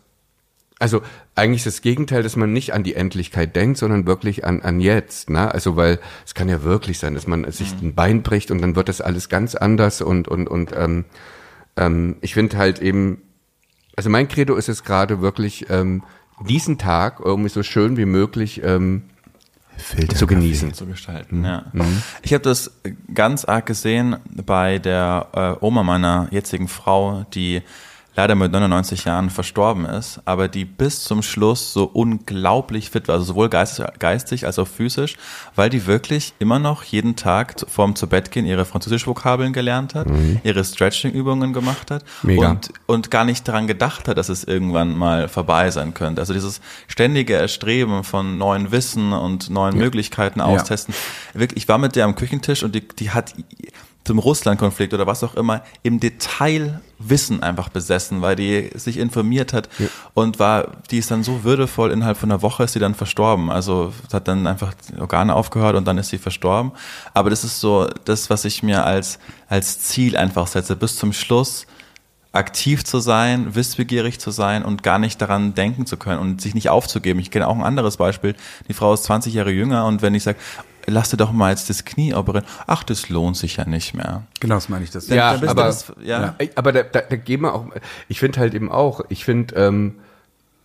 [0.79, 1.03] also
[1.35, 5.29] eigentlich das Gegenteil, dass man nicht an die Endlichkeit denkt, sondern wirklich an an jetzt,
[5.29, 5.53] ne?
[5.53, 8.75] Also weil es kann ja wirklich sein, dass man sich ein Bein bricht und dann
[8.75, 11.05] wird das alles ganz anders und und und ähm,
[11.77, 13.21] ähm, ich finde halt eben
[13.95, 16.03] also mein Credo ist es gerade wirklich ähm,
[16.47, 19.03] diesen Tag irgendwie so schön wie möglich ähm,
[20.15, 20.73] zu genießen.
[20.73, 21.43] zu gestalten.
[21.43, 21.65] Ja.
[22.21, 22.71] Ich habe das
[23.13, 25.27] ganz arg gesehen bei der
[25.61, 27.61] äh, Oma meiner jetzigen Frau, die
[28.21, 33.15] leider mit 99 Jahren verstorben ist, aber die bis zum Schluss so unglaublich fit war,
[33.15, 35.17] also sowohl geistig, als auch physisch,
[35.55, 40.05] weil die wirklich immer noch jeden Tag vorm zu Bett gehen ihre Französisch-Vokabeln gelernt hat,
[40.43, 42.51] ihre Stretching-Übungen gemacht hat Mega.
[42.51, 46.21] und und gar nicht daran gedacht hat, dass es irgendwann mal vorbei sein könnte.
[46.21, 50.93] Also dieses ständige Erstreben von neuen Wissen und neuen Möglichkeiten austesten.
[51.33, 53.33] Wirklich, ich war mit der am Küchentisch und die, die hat
[54.03, 59.53] zum Russland-Konflikt oder was auch immer im Detail Wissen einfach besessen, weil die sich informiert
[59.53, 59.69] hat
[60.13, 63.49] und war, die ist dann so würdevoll, innerhalb von einer Woche ist sie dann verstorben.
[63.49, 66.71] Also hat dann einfach die Organe aufgehört und dann ist sie verstorben.
[67.13, 71.13] Aber das ist so das, was ich mir als, als Ziel einfach setze, bis zum
[71.13, 71.65] Schluss
[72.33, 76.55] aktiv zu sein, wissbegierig zu sein und gar nicht daran denken zu können und sich
[76.55, 77.19] nicht aufzugeben.
[77.19, 78.35] Ich kenne auch ein anderes Beispiel.
[78.69, 80.37] Die Frau ist 20 Jahre jünger und wenn ich sage,
[80.87, 84.23] lass dir doch mal jetzt das Knie operieren, ach, das lohnt sich ja nicht mehr.
[84.39, 84.91] Genau, das meine ich.
[84.91, 86.35] Das Ja, aber, das- ja.
[86.55, 87.65] Aber da, da, da gehen wir auch,
[88.07, 89.95] ich finde halt eben auch, ich finde, ähm,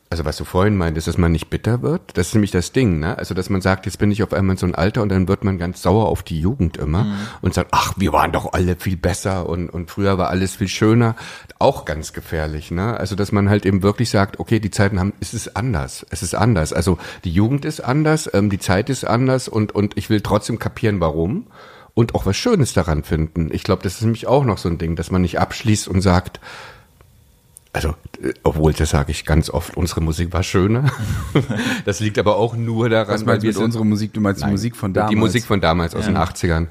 [0.09, 3.01] also was du vorhin meintest, dass man nicht bitter wird, das ist nämlich das Ding,
[3.01, 3.19] ne?
[3.19, 5.27] Also dass man sagt, jetzt bin ich auf einmal in so ein Alter und dann
[5.27, 7.16] wird man ganz sauer auf die Jugend immer Mhm.
[7.42, 10.69] und sagt, ach, wir waren doch alle viel besser und, und früher war alles viel
[10.69, 11.16] schöner.
[11.59, 12.97] Auch ganz gefährlich, ne?
[12.97, 16.23] Also dass man halt eben wirklich sagt, okay, die Zeiten haben, es ist anders, es
[16.23, 16.73] ist anders.
[16.73, 20.59] Also die Jugend ist anders, ähm, die Zeit ist anders und, und ich will trotzdem
[20.61, 21.49] kapieren, warum
[21.95, 23.49] und auch was Schönes daran finden.
[23.53, 26.01] Ich glaube, das ist nämlich auch noch so ein Ding, dass man nicht abschließt und
[26.01, 26.40] sagt,
[27.77, 27.91] also,
[28.23, 30.91] äh, obwohl, das sage ich ganz oft, unsere Musik war schöner.
[31.85, 34.12] das liegt aber auch nur daran, Was du wir mit sind- unserer Musik?
[34.15, 35.11] Du meinst die Musik von damals?
[35.11, 36.67] Die Musik von damals aus den 80ern.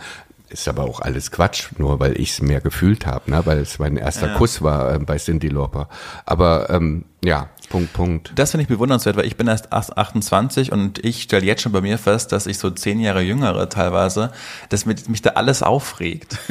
[0.50, 3.42] Ist aber auch alles Quatsch, nur weil ich es mehr gefühlt habe, ne?
[3.46, 5.90] weil es mein erster Kuss war äh, bei Cindy Lauper.
[6.26, 8.32] Aber ähm, ja, Punkt, Punkt.
[8.36, 11.82] Das finde ich bewundernswert, weil ich bin erst 28 und ich stelle jetzt schon bei
[11.82, 14.32] mir fest, dass ich so zehn Jahre jüngere teilweise,
[14.70, 16.38] dass mich, mich da alles aufregt.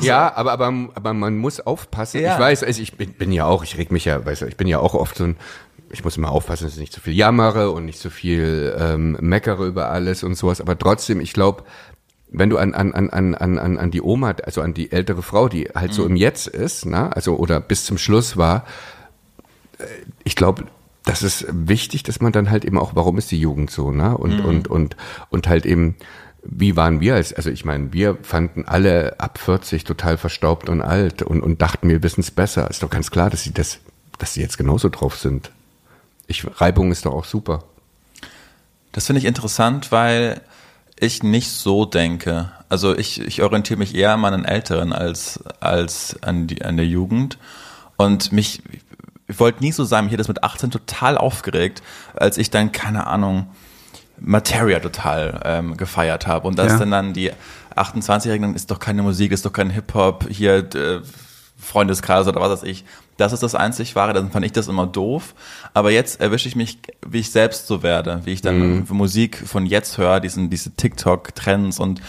[0.00, 2.20] Ja, aber, aber, aber man muss aufpassen.
[2.20, 2.34] Ja.
[2.34, 4.56] Ich weiß, also ich bin, bin ja auch, ich reg mich ja, weißt du, ich
[4.56, 5.36] bin ja auch oft so ein,
[5.90, 9.16] ich muss immer aufpassen, dass ich nicht zu viel jammere und nicht zu viel ähm,
[9.20, 10.60] meckere über alles und sowas.
[10.60, 11.64] Aber trotzdem, ich glaube,
[12.32, 15.48] wenn du an, an, an, an, an, an die Oma, also an die ältere Frau,
[15.48, 18.64] die halt so im Jetzt ist, ne, also oder bis zum Schluss war,
[19.78, 19.84] äh,
[20.22, 20.64] ich glaube,
[21.04, 24.16] das ist wichtig, dass man dann halt eben auch, warum ist die Jugend so, ne?
[24.16, 24.96] Und, und, und,
[25.30, 25.96] und halt eben,
[26.44, 30.82] wie waren wir als, also ich meine, wir fanden alle ab 40 total verstaubt und
[30.82, 32.68] alt und, und dachten, wir wissen es besser.
[32.70, 33.78] Ist doch ganz klar, dass sie das,
[34.18, 35.50] dass sie jetzt genauso drauf sind.
[36.30, 37.64] Ich, Reibung ist doch auch super.
[38.92, 40.40] Das finde ich interessant, weil
[40.98, 42.52] ich nicht so denke.
[42.68, 46.86] Also ich, ich orientiere mich eher an meinen Älteren als, als an, die, an der
[46.86, 47.36] Jugend.
[47.96, 48.62] Und mich,
[49.26, 51.82] ich wollte nie so sein, mich hat das mit 18 total aufgeregt,
[52.14, 53.48] als ich dann, keine Ahnung,
[54.20, 56.46] Materia total ähm, gefeiert habe.
[56.46, 56.78] Und das Ja.
[56.78, 57.32] dann dann die
[57.74, 61.00] 28-Jährigen, ist doch keine Musik, ist doch kein Hip-Hop, hier äh,
[61.60, 62.84] Freundeskreis oder was weiß ich.
[63.16, 65.34] Das ist das einzig Wahre, dann fand ich das immer doof.
[65.74, 69.66] Aber jetzt erwische ich mich, wie ich selbst so werde, wie ich dann Musik von
[69.66, 72.00] jetzt höre, diesen, diese TikTok-Trends und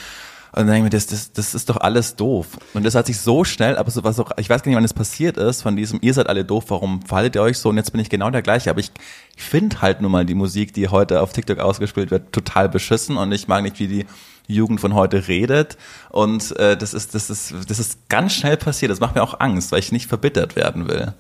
[0.53, 2.59] und dann denke ich mir, das, das, das ist doch alles doof.
[2.73, 4.83] Und das hat sich so schnell, aber so was auch, ich weiß gar nicht, wann
[4.83, 7.69] das passiert ist, von diesem, ihr seid alle doof, warum verhaltet ihr euch so?
[7.69, 8.69] Und jetzt bin ich genau der gleiche.
[8.69, 8.91] Aber ich,
[9.37, 13.15] ich finde halt nun mal die Musik, die heute auf TikTok ausgespielt wird, total beschissen
[13.15, 14.05] und ich mag nicht, wie die
[14.53, 15.77] Jugend von heute redet.
[16.09, 18.91] Und äh, das ist, das ist, das ist ganz schnell passiert.
[18.91, 21.13] Das macht mir auch Angst, weil ich nicht verbittert werden will.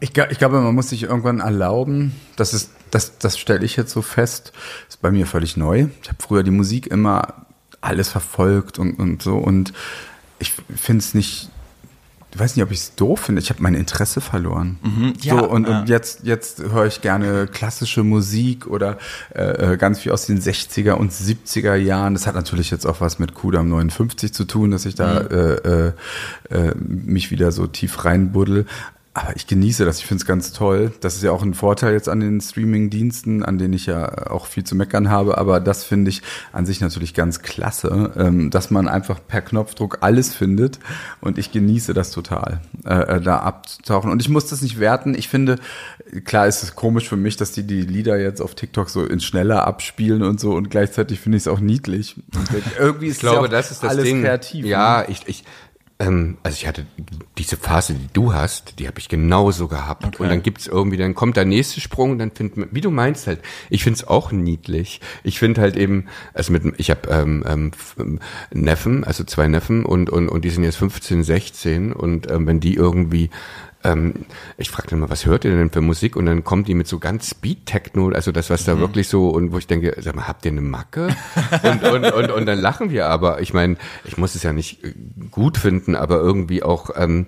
[0.00, 3.92] Ich, ich glaube, man muss sich irgendwann erlauben, das ist, das, das stelle ich jetzt
[3.92, 4.52] so fest,
[4.88, 5.88] ist bei mir völlig neu.
[6.02, 7.46] Ich habe früher die Musik immer
[7.82, 9.74] alles verfolgt und, und so und
[10.38, 11.50] ich finde es nicht,
[12.32, 14.78] ich weiß nicht, ob ich es doof finde, ich habe mein Interesse verloren.
[15.20, 15.80] ja, so, und, ja.
[15.80, 18.98] und jetzt, jetzt höre ich gerne klassische Musik oder
[19.34, 22.14] äh, äh, ganz viel aus den 60er und 70er Jahren.
[22.14, 25.54] Das hat natürlich jetzt auch was mit Kudam 59 zu tun, dass ich da äh,
[25.54, 25.92] äh,
[26.50, 28.66] äh, mich wieder so tief reinbuddel.
[29.22, 30.92] Aber ich genieße das, ich finde es ganz toll.
[31.00, 34.46] Das ist ja auch ein Vorteil jetzt an den Streaming-Diensten, an denen ich ja auch
[34.46, 35.36] viel zu meckern habe.
[35.36, 39.98] Aber das finde ich an sich natürlich ganz klasse, ähm, dass man einfach per Knopfdruck
[40.00, 40.78] alles findet.
[41.20, 44.10] Und ich genieße das total, äh, äh, da abzutauchen.
[44.10, 45.14] Und ich muss das nicht werten.
[45.14, 45.56] Ich finde,
[46.24, 49.20] klar ist es komisch für mich, dass die die Lieder jetzt auf TikTok so in
[49.20, 50.52] schneller abspielen und so.
[50.52, 52.16] Und gleichzeitig finde ich es auch niedlich.
[52.34, 54.22] Und irgendwie ist Ich glaube, ja das ist das alles Ding.
[54.22, 54.64] kreativ.
[54.64, 54.70] ne?
[54.70, 55.44] Ja, ich, ich,
[56.00, 56.86] ähm, also ich hatte
[57.36, 60.18] diese Phase, die du hast, die habe ich genauso gehabt.
[60.18, 63.26] Und dann gibt's irgendwie, dann kommt der nächste Sprung, dann findet man, wie du meinst
[63.26, 65.00] halt, ich find's auch niedlich.
[65.22, 68.18] Ich finde halt eben, also mit, ich habe ähm, ähm, ähm,
[68.52, 72.60] Neffen, also zwei Neffen und und und die sind jetzt 15, 16 und ähm, wenn
[72.60, 73.28] die irgendwie
[73.82, 74.26] ähm,
[74.58, 76.16] ich frage dann mal, was hört ihr denn für Musik?
[76.16, 79.52] Und dann kommt die mit so ganz Speed-Techno, also das, was da wirklich so, und
[79.52, 81.08] wo ich denke, sag mal, habt ihr eine Macke?
[81.62, 83.40] und, und, und, und dann lachen wir aber.
[83.40, 84.94] Ich meine, ich muss es ja nicht äh,
[85.30, 87.26] gut finden, aber irgendwie auch, ähm,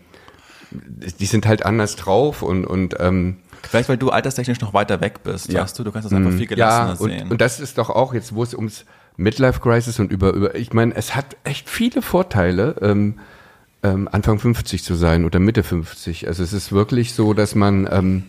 [0.71, 5.23] die sind halt anders drauf und, und ähm, Vielleicht, weil du alterstechnisch noch weiter weg
[5.23, 5.63] bist, Ja.
[5.63, 7.31] weißt du, du kannst das einfach viel ja, gelassener und, sehen.
[7.31, 8.85] und das ist doch auch jetzt, wo es ums
[9.17, 13.21] Midlife Crisis und über, über ich meine, es hat echt viele Vorteile, ähm,
[13.83, 16.29] ähm, Anfang 50 zu sein oder Mitte 50.
[16.29, 18.25] Also es ist wirklich so, dass man, ähm,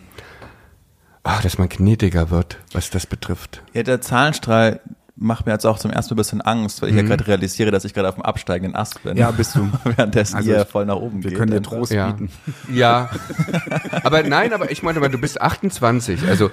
[1.22, 3.62] ah, dass man gnädiger wird, was das betrifft.
[3.72, 4.80] Ja, der Zahlenstrahl
[5.16, 7.70] macht mir jetzt auch zum ersten Mal ein bisschen Angst, weil ich ja gerade realisiere,
[7.70, 9.12] dass ich gerade auf dem absteigenden Ast bin.
[9.12, 9.18] Mhm.
[9.18, 9.70] Ja, bist du.
[9.84, 11.38] Währenddessen Also ihr voll nach oben Wir geht.
[11.38, 11.62] können dir.
[11.62, 12.10] Trost Ja.
[12.10, 12.30] bieten.
[12.72, 13.10] Ja.
[14.02, 16.50] aber nein, aber ich meine, du bist 28, also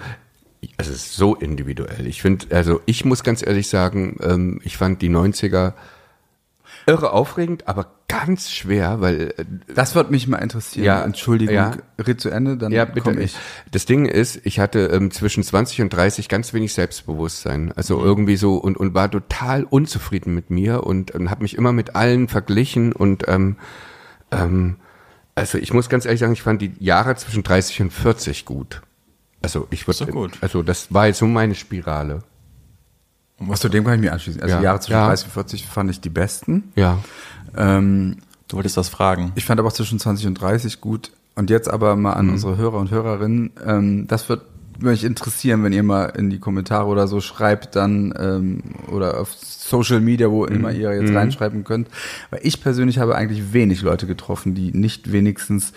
[0.78, 2.06] also es ist so individuell.
[2.06, 5.74] Ich finde, also ich muss ganz ehrlich sagen, ähm, ich fand die 90er
[6.88, 10.86] irre aufregend, aber ganz schwer, weil äh, Das wird mich mal interessieren.
[10.86, 11.72] Ja, Entschuldigung, ja.
[12.00, 13.02] red zu Ende, dann ja, bitte.
[13.02, 13.36] komm ich.
[13.72, 17.72] Das Ding ist, ich hatte ähm, zwischen 20 und 30 ganz wenig Selbstbewusstsein.
[17.76, 18.06] Also Mhm.
[18.06, 21.96] irgendwie so und, und war total unzufrieden mit mir und, und habe mich immer mit
[21.96, 23.56] allen verglichen und ähm,
[24.32, 24.78] ähm,
[25.36, 28.82] also ich muss ganz ehrlich sagen, ich fand die Jahre zwischen 30 und 40 gut.
[29.42, 30.38] Also ich würde, gut.
[30.42, 32.20] also das war jetzt so meine Spirale.
[33.48, 34.42] Was zu dem kann ich mir anschließen.
[34.42, 34.60] Also Ja.
[34.60, 35.08] die Jahre zwischen Ja.
[35.08, 36.72] 30 und 40 fand ich die besten.
[36.76, 37.00] Ja.
[37.56, 39.32] Ähm, Du wolltest das fragen.
[39.36, 41.12] ich fand aber auch zwischen 20 und 30 gut.
[41.36, 42.18] Und jetzt aber mal Mhm.
[42.20, 43.52] an unsere Hörer und Hörerinnen.
[43.66, 44.42] Ähm, das wird
[44.80, 49.32] mich interessieren, wenn ihr mal in die Kommentare oder so schreibt, dann ähm, oder auf
[49.34, 50.52] Social Media, wo Mhm.
[50.56, 51.88] immer ihr jetzt reinschreiben könnt.
[52.32, 55.72] Weil ich persönlich habe eigentlich wenig Leute getroffen, die nicht wenigstens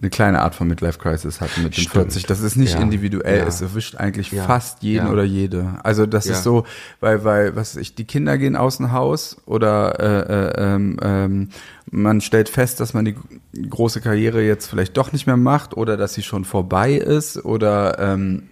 [0.00, 1.92] eine kleine Art von Midlife Crisis hatten mit den Stimmt.
[2.12, 2.26] 40.
[2.26, 2.80] Das ist nicht Ja.
[2.80, 3.46] individuell, Ja.
[3.46, 4.44] es erwischt eigentlich Ja.
[4.44, 5.78] fast jeden oder jede.
[5.84, 6.64] Also das ist so,
[7.00, 10.96] weil, weil, was weiß ich, die Kinder gehen aus dem Haus oder äh, äh, ähm,
[11.00, 11.48] ähm,
[11.90, 13.14] man stellt fest, dass man die
[13.70, 17.98] große Karriere jetzt vielleicht doch nicht mehr macht oder dass sie schon vorbei ist oder
[18.00, 18.48] ähm,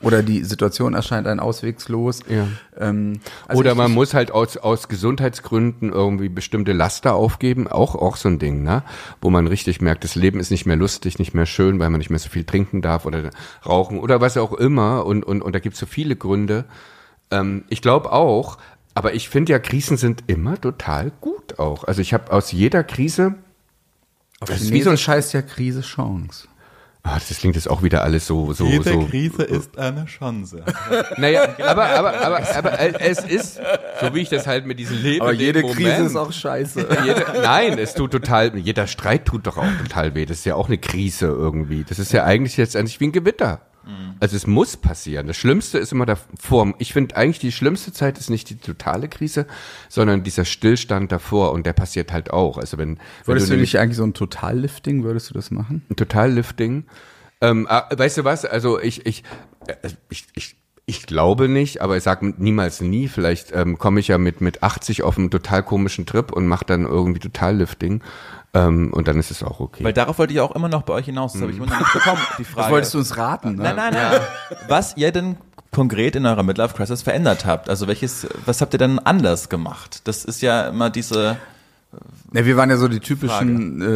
[0.00, 2.20] oder die Situation erscheint ein auswegslos.
[2.28, 2.46] Ja.
[2.78, 8.16] Ähm, also Oder man muss halt aus, aus Gesundheitsgründen irgendwie bestimmte Laster aufgeben, auch, auch
[8.16, 8.84] so ein Ding, ne?
[9.20, 11.98] Wo man richtig merkt, das Leben ist nicht mehr lustig, nicht mehr schön, weil man
[11.98, 13.30] nicht mehr so viel trinken darf oder
[13.66, 15.04] rauchen oder was auch immer.
[15.04, 16.64] Und, und, und da gibt's so viele Gründe.
[17.32, 18.58] Ähm, ich glaube auch,
[18.94, 21.84] aber ich finde ja, Krisen sind immer total gut auch.
[21.84, 23.34] Also ich habe aus jeder Krise,
[24.40, 26.46] auf das ist wie so ein Chinesisch heißt ja Krise Chance.
[27.02, 29.06] Ah, das klingt jetzt auch wieder alles so, so, so.
[29.06, 30.62] Krise ist eine Chance.
[31.16, 33.60] Naja, aber, aber, aber, aber äh, es ist,
[34.00, 35.22] so wie ich das halt mit diesem Leben.
[35.22, 36.80] Aber jede dem Krise Moment- ist auch scheiße.
[37.04, 40.26] Jede, nein, es tut total, jeder Streit tut doch auch total weh.
[40.26, 41.84] Das ist ja auch eine Krise irgendwie.
[41.84, 43.60] Das ist ja eigentlich jetzt eigentlich wie ein Gewitter.
[44.20, 45.26] Also es muss passieren.
[45.26, 46.74] Das Schlimmste ist immer davor.
[46.78, 49.46] Ich finde eigentlich die schlimmste Zeit ist nicht die totale Krise,
[49.88, 52.58] sondern dieser Stillstand davor und der passiert halt auch.
[52.58, 55.82] Also wenn, Würdest wenn du nicht eigentlich so ein Totallifting, würdest du das machen?
[55.90, 56.84] ein Totallifting.
[57.40, 58.44] Ähm, ah, weißt du was?
[58.44, 59.22] Also ich, ich,
[59.66, 59.74] äh,
[60.10, 63.08] ich, ich, ich glaube nicht, aber ich sage niemals nie.
[63.08, 66.64] Vielleicht ähm, komme ich ja mit mit 80 auf einen total komischen Trip und mache
[66.64, 68.02] dann irgendwie Totallifting.
[68.54, 69.84] Ähm, und dann ist es auch okay.
[69.84, 71.34] Weil darauf wollte ich auch immer noch bei euch hinaus.
[71.34, 72.62] Das habe ich immer noch nicht bekommen, die Frage.
[72.62, 73.62] Das wolltest du uns raten, ne?
[73.62, 74.20] Nein, nein, nein.
[74.68, 75.36] Was ihr denn
[75.72, 77.68] konkret in eurer Midlife Crisis verändert habt?
[77.68, 80.00] Also welches, was habt ihr denn anders gemacht?
[80.04, 81.36] Das ist ja immer diese.
[82.34, 83.86] Ja, wir waren ja so die typischen äh,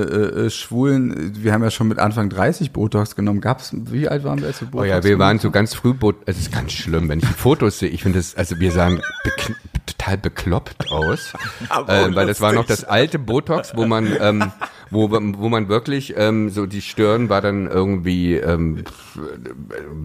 [0.47, 1.33] äh, Schwulen.
[1.43, 3.43] Wir haben ja schon mit Anfang 30 Botox genommen.
[3.43, 5.93] Gab's, wie alt waren wir, als wir Oh Botox ja, wir waren so ganz früh,
[5.93, 7.91] Bot es ist ganz schlimm, wenn ich die Fotos sehe.
[7.91, 11.35] Ich finde das, also wir sahen bekn- total bekloppt aus,
[11.89, 14.51] äh, weil das war noch das alte Botox, wo man, ähm,
[14.91, 18.85] wo, wo man wirklich ähm, so die Stirn war dann irgendwie ähm,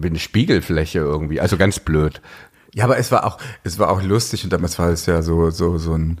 [0.00, 2.20] wie eine Spiegelfläche irgendwie, also ganz blöd.
[2.74, 5.48] Ja, aber es war auch, es war auch lustig und damals war es ja so,
[5.50, 6.20] so, so ein,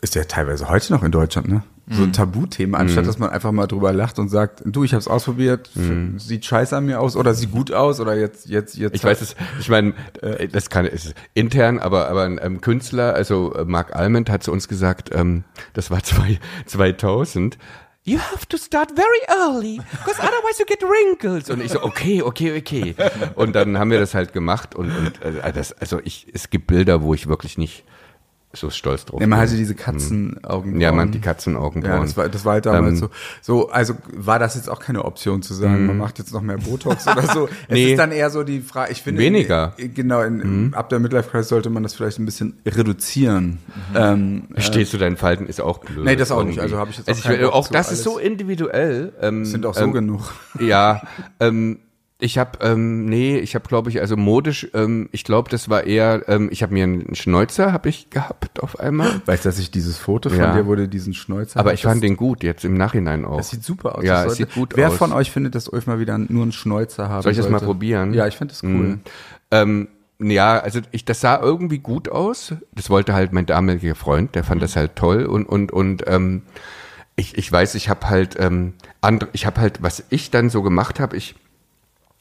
[0.00, 1.62] ist ja teilweise heute noch in Deutschland, ne?
[1.92, 5.08] So ein Tabuthema, anstatt dass man einfach mal drüber lacht und sagt, du, ich hab's
[5.08, 8.94] ausprobiert, f- sieht scheiße an mir aus oder sieht gut aus oder jetzt, jetzt, jetzt.
[8.94, 13.52] Ich weiß es, ich meine, äh, das kann ist intern, aber aber ein Künstler, also
[13.54, 17.58] äh, Mark Almond hat zu uns gesagt, ähm, das war zwei, 2000.
[18.04, 21.50] You have to start very early, because otherwise you get wrinkles.
[21.50, 22.94] Und ich so, okay, okay, okay.
[23.34, 26.68] Und dann haben wir das halt gemacht und, und äh, das, also ich, es gibt
[26.68, 27.84] Bilder, wo ich wirklich nicht
[28.52, 30.80] so stolz drauf Ja, man hatte diese Katzenaugen.
[30.80, 31.98] Ja, man hat die Katzenaugenbrauen.
[31.98, 33.10] Ja, das war, das war halt damals Ähm, so.
[33.42, 36.58] So, also war das jetzt auch keine Option zu sagen, man macht jetzt noch mehr
[36.58, 37.48] Botox oder so.
[37.68, 37.92] Es Nee.
[37.92, 39.20] ist dann eher so die Frage, ich finde.
[39.20, 39.74] Weniger.
[39.76, 43.58] In, genau, in, ab der Midlife Crisis sollte man das vielleicht ein bisschen reduzieren.
[43.94, 46.04] Ähm, Stehst du deinen Falten ist auch blöd.
[46.04, 46.58] Nee, das auch nicht.
[46.58, 49.12] Also habe ich jetzt auch also ich, auch das alles- ist so individuell.
[49.20, 50.32] Ähm, sind auch so ähm, genug.
[50.58, 51.02] Ja,
[51.38, 51.78] ähm,
[52.20, 55.84] ich habe, ähm, nee, ich habe, glaube ich, also modisch, ähm, ich glaube, das war
[55.84, 59.22] eher, ähm, ich habe mir einen Schnäuzer, habe ich gehabt auf einmal.
[59.26, 60.54] Weißt du, dass ich dieses Foto von Ja.
[60.54, 63.38] dir, du diesen Schnäuzer Aber ich fand den gut, jetzt im Nachhinein auch.
[63.38, 64.04] Das sieht super aus.
[64.04, 64.96] Ja, es sieht gut Wer aus.
[64.96, 67.60] von euch findet, dass Ulf mal wieder nur einen Schnäuzer haben Soll ich das mal
[67.60, 68.14] probieren?
[68.14, 68.70] Ja, ich finde das cool.
[68.70, 69.00] Mhm.
[69.50, 69.88] Ähm,
[70.20, 72.54] ja, also ich, das sah irgendwie gut aus.
[72.72, 76.42] Das wollte halt mein damaliger Freund, der fand das halt toll und und und ähm,
[77.16, 80.62] ich, ich weiß, ich habe halt ähm, andere, ich habe halt, was ich dann so
[80.62, 81.34] gemacht habe, ich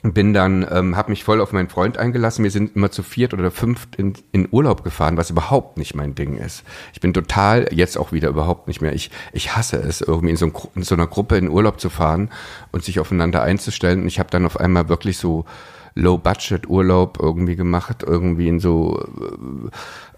[0.01, 2.43] bin dann, ähm, habe mich voll auf meinen Freund eingelassen.
[2.43, 6.15] Wir sind immer zu viert oder fünft in, in Urlaub gefahren, was überhaupt nicht mein
[6.15, 6.63] Ding ist.
[6.93, 8.93] Ich bin total, jetzt auch wieder überhaupt nicht mehr.
[8.93, 12.29] Ich, ich hasse es, irgendwie in so, in so einer Gruppe in Urlaub zu fahren
[12.71, 14.03] und sich aufeinander einzustellen.
[14.03, 15.43] Und ich habe dann auf einmal wirklich so
[15.95, 19.69] Low-Budget-Urlaub irgendwie gemacht, irgendwie in so, äh,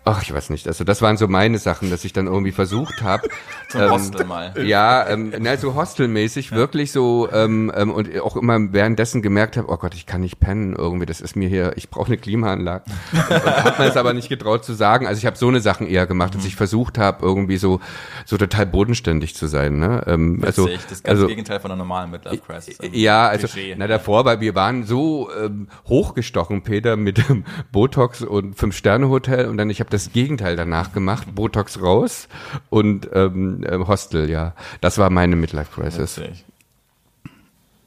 [0.04, 0.68] ach, ich weiß nicht.
[0.68, 3.30] Also das waren so meine Sachen, dass ich dann irgendwie versucht habe.
[3.70, 4.54] Zum Hostel mal.
[4.66, 9.70] Ja, ähm, na, so hostelmäßig, wirklich so ähm, ähm, und auch immer währenddessen gemerkt habe,
[9.70, 12.86] oh Gott, ich kann nicht pennen irgendwie, das ist mir hier, ich brauche eine Klimaanlage.
[13.14, 15.08] und hat man es aber nicht getraut zu sagen.
[15.08, 17.80] Also ich habe so eine Sachen eher gemacht, dass ich versucht habe, irgendwie so
[18.26, 19.80] so total bodenständig zu sein.
[19.80, 20.04] Ne?
[20.08, 22.78] Ähm, also, das ist ganz also Gegenteil von einer normalen Midlife Crisis.
[22.92, 23.76] Ja, also Klischee.
[23.78, 29.58] na davor, weil wir waren so ähm, hochgestochen, Peter, mit ähm, Botox und Fünf-Sterne-Hotel und
[29.58, 32.28] dann ich habe das Gegenteil danach gemacht, Botox raus
[32.70, 34.56] und ähm, ähm, Hostel, ja.
[34.82, 36.18] Das war meine Midlife-Crisis.
[36.18, 36.46] Witzig.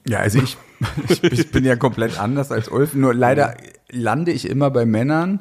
[0.07, 0.39] Ja, also
[1.09, 2.95] ich, ich, bin ja komplett anders als Ulf.
[2.95, 3.57] Nur leider
[3.91, 5.41] lande ich immer bei Männern,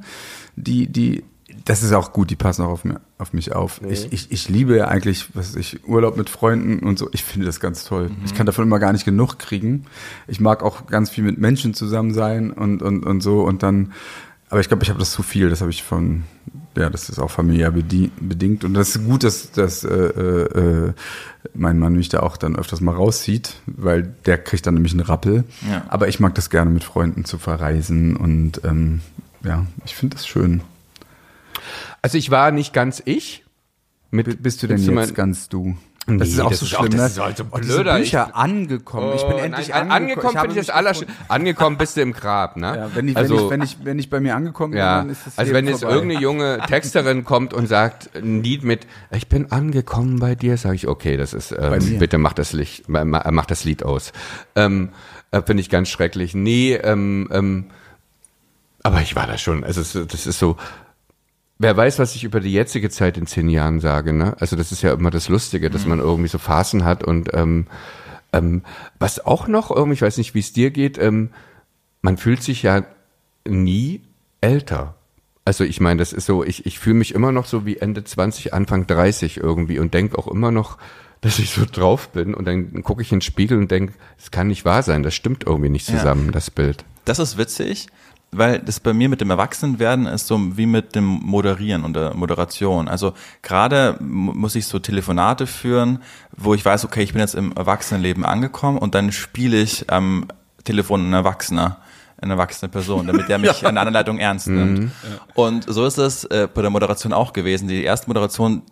[0.55, 1.23] die, die,
[1.65, 3.81] das ist auch gut, die passen auch auf, mir, auf mich auf.
[3.87, 7.09] Ich, ich, ich liebe ja eigentlich, was ich, Urlaub mit Freunden und so.
[7.11, 8.11] Ich finde das ganz toll.
[8.25, 9.85] Ich kann davon immer gar nicht genug kriegen.
[10.27, 13.93] Ich mag auch ganz viel mit Menschen zusammen sein und, und, und so und dann,
[14.53, 15.49] aber ich glaube, ich habe das zu viel.
[15.49, 16.25] Das habe ich von,
[16.77, 18.63] ja, das ist auch familiär bedi- bedingt.
[18.63, 20.93] Und das ist gut, dass, dass äh, äh,
[21.55, 25.01] mein Mann mich da auch dann öfters mal rauszieht, weil der kriegt dann nämlich einen
[25.01, 25.45] Rappel.
[25.67, 25.87] Ja.
[25.89, 28.99] Aber ich mag das gerne mit Freunden zu verreisen und ähm,
[29.43, 30.61] ja, ich finde das schön.
[32.03, 33.43] Also ich war nicht ganz ich.
[34.11, 35.75] Mit, Bist du denn Bist jetzt du ganz du?
[36.05, 37.05] Nee, Das ist auch das so ist auch- schlimm, das ne?
[37.07, 37.95] ist auch so Oh, blöder.
[37.97, 39.13] Bücher Ich- angekommen.
[39.15, 40.35] ich bin Oh, endlich nein, angekommen.
[40.35, 40.37] angekommen.
[40.51, 41.13] finde ich das gefunden.
[41.29, 42.75] Angekommen bist du im Grab, ne?
[42.75, 44.97] Ja, wenn ich, also, wenn, ich, wenn, ich, wenn ich bei mir angekommen bin, Ja,
[44.97, 45.95] dann ist das also wenn jetzt vorbei.
[45.95, 50.75] irgendeine junge Texterin kommt und sagt ein Lied mit Ich bin angekommen bei dir, sage
[50.75, 54.11] ich, okay, das ist, ähm, bitte mach das Licht, ma- ma- mach das Lied aus.
[54.57, 54.89] Ähm,
[55.31, 56.35] äh, Finde ich ganz schrecklich.
[56.35, 57.65] Nee, ähm, ähm,
[58.83, 60.57] aber ich war da schon, also das ist so,
[61.59, 64.35] Wer weiß, was ich über die jetzige Zeit in zehn Jahren sage, ne?
[64.39, 67.67] Also das ist ja immer das Lustige, dass man irgendwie so Phasen hat und ähm,
[68.33, 68.63] ähm,
[68.99, 71.29] was auch noch irgendwie, ich weiß nicht, wie es dir geht, ähm,
[72.01, 72.83] man fühlt sich ja
[73.47, 74.01] nie
[74.41, 74.95] älter.
[75.45, 78.03] Also ich meine, das ist so, ich, ich fühle mich immer noch so wie Ende
[78.03, 80.77] 20, Anfang 30 irgendwie und denke auch immer noch,
[81.21, 84.31] dass ich so drauf bin und dann gucke ich in den Spiegel und denke, es
[84.31, 85.97] kann nicht wahr sein, das stimmt irgendwie nicht Ja.
[85.97, 86.83] zusammen, das Bild.
[87.05, 87.87] Das ist witzig,
[88.37, 92.13] weil das bei mir mit dem Erwachsenwerden ist so wie mit dem Moderieren und der
[92.13, 92.87] Moderation.
[92.87, 95.99] Also gerade muss ich so Telefonate führen,
[96.35, 100.27] wo ich weiß, okay, ich bin jetzt im Erwachsenenleben angekommen und dann spiele ich am
[100.63, 101.77] Telefon ein Erwachsener
[102.23, 103.67] eine erwachsene Person, damit der mich ja.
[103.67, 104.79] an der anderen Leitung ernst nimmt.
[104.79, 104.91] Mhm.
[105.33, 107.67] Und so ist es äh, bei der Moderation auch gewesen.
[107.67, 108.63] Die erste Moderation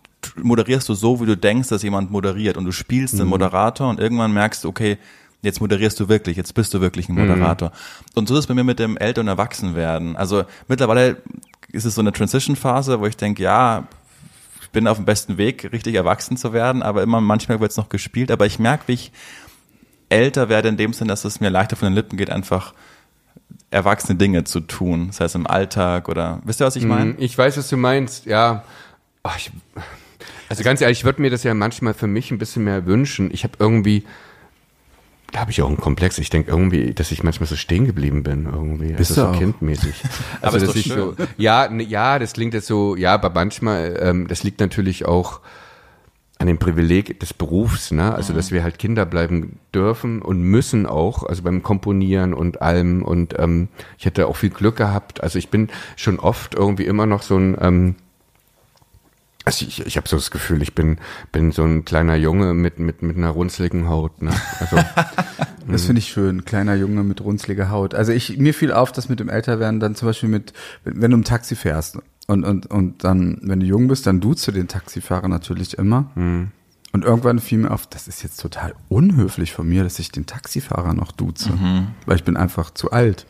[0.41, 3.19] moderierst du so, wie du denkst, dass jemand moderiert und du spielst mhm.
[3.19, 4.97] den Moderator und irgendwann merkst du, okay,
[5.41, 7.69] jetzt moderierst du wirklich, jetzt bist du wirklich ein Moderator.
[7.69, 7.73] Mhm.
[8.15, 10.15] Und so ist es bei mir mit dem Eltern- und Erwachsenwerden.
[10.15, 11.17] Also mittlerweile
[11.71, 13.87] ist es so eine Transition-Phase, wo ich denke, ja,
[14.61, 17.77] ich bin auf dem besten Weg, richtig erwachsen zu werden, aber immer manchmal wird es
[17.77, 18.31] noch gespielt.
[18.31, 19.11] Aber ich merke, wie ich
[20.09, 22.73] älter werde in dem Sinn, dass es mir leichter von den Lippen geht, einfach
[23.71, 25.07] erwachsene Dinge zu tun.
[25.07, 27.13] Das heißt im Alltag oder wisst ihr, was ich meine?
[27.13, 28.63] Mhm, ich weiß, was du meinst, ja.
[29.23, 29.51] Ach, ich,
[30.49, 33.31] also ganz ehrlich, ich würde mir das ja manchmal für mich ein bisschen mehr wünschen.
[33.31, 34.03] Ich habe irgendwie,
[35.31, 36.17] da habe ich auch einen Komplex.
[36.17, 38.93] Ich denke irgendwie, dass ich manchmal so stehen geblieben bin irgendwie.
[38.93, 39.37] Bist also so auch?
[39.37, 39.95] kindmäßig.
[40.41, 40.97] Aber also ist ich schön.
[40.97, 45.05] so, ja, ne, ja, das klingt jetzt so, ja, aber manchmal, ähm, das liegt natürlich
[45.05, 45.39] auch
[46.41, 48.15] an dem Privileg des Berufs, ne?
[48.15, 53.03] Also dass wir halt Kinder bleiben dürfen und müssen auch, also beim Komponieren und allem.
[53.03, 53.67] Und ähm,
[53.99, 55.21] ich hätte auch viel Glück gehabt.
[55.21, 57.95] Also ich bin schon oft irgendwie immer noch so ein ähm,
[59.45, 60.97] also ich, ich habe so das Gefühl, ich bin,
[61.31, 64.21] bin so ein kleiner Junge mit, mit, mit einer runzligen Haut.
[64.21, 64.31] Ne?
[64.59, 64.77] Also,
[65.67, 67.93] Das finde ich schön, kleiner Junge mit runzliger Haut.
[67.93, 71.17] Also ich, mir fiel auf, dass mit dem Älterwerden dann zum Beispiel mit, wenn du
[71.17, 74.67] im Taxi fährst und, und, und dann, wenn du jung bist, dann duzt du den
[74.67, 76.11] Taxifahrer natürlich immer.
[76.93, 80.25] Und irgendwann fiel mir auf, das ist jetzt total unhöflich von mir, dass ich den
[80.25, 81.51] Taxifahrer noch duze,
[82.05, 83.25] weil ich bin einfach zu alt.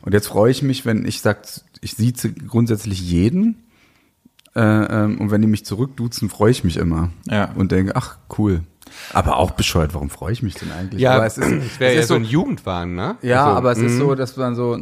[0.00, 1.42] Und jetzt freue ich mich, wenn ich sag,
[1.80, 3.56] ich sieze grundsätzlich jeden.
[4.54, 7.10] Äh, ähm, und wenn die mich zurückduzen, freue ich mich immer.
[7.26, 7.50] Ja.
[7.54, 8.60] Und denke, ach, cool.
[9.14, 11.00] Aber auch bescheuert, warum freue ich mich denn eigentlich?
[11.00, 13.16] ja, aber es ist, es wäre ja so ein Jugendwahn, ne?
[13.22, 14.78] ja, also, aber es ist so, dass man so,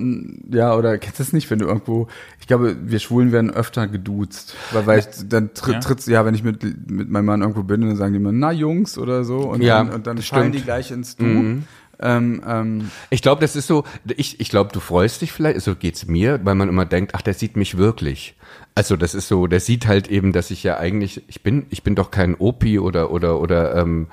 [0.50, 2.08] ja, oder kennst du es nicht, wenn du irgendwo,
[2.40, 5.80] ich glaube, wir Schwulen werden öfter geduzt, weil, weil ich, dann tritt, Ja.
[5.80, 8.50] tritt's, ja, wenn ich mit, mit meinem Mann irgendwo bin, dann sagen die immer, na
[8.50, 10.48] Jungs oder so, und Ja, dann, und dann fallen.
[10.48, 10.52] Mhm.
[10.52, 11.60] die gleich ins Du.
[12.02, 13.84] Ähm, ähm, Ich glaube, das ist so,
[14.16, 17.22] ich, ich glaube, du freust dich vielleicht, so geht's mir, weil man immer denkt, ach,
[17.22, 18.34] der sieht mich wirklich.
[18.74, 21.82] Also das ist so, der sieht halt eben, dass ich ja eigentlich, ich bin, ich
[21.82, 24.06] bin doch kein Opi oder, oder, oder, ähm,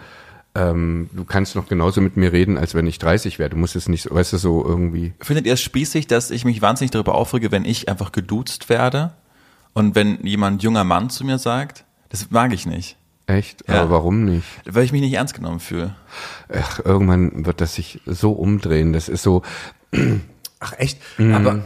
[0.56, 3.50] ähm, du kannst noch genauso mit mir reden, als wenn ich 30 wäre.
[3.52, 5.14] Du musst es nicht, so- weißt du, so irgendwie.
[5.22, 9.14] Findet ihr es spießig, dass ich mich wahnsinnig darüber aufrege, wenn ich einfach geduzt werde?
[9.74, 12.98] Und wenn jemand junger Mann zu mir sagt, das mag ich nicht.
[13.28, 13.64] Echt?
[13.68, 13.82] Ja.
[13.82, 14.48] Aber warum nicht?
[14.66, 15.96] Weil ich mich nicht ernst genommen fühle.
[16.54, 18.94] Ach, irgendwann wird das sich so umdrehen.
[18.94, 19.42] Das ist so,
[20.60, 21.00] ach echt?
[21.20, 21.34] Mhm.
[21.36, 21.60] Aber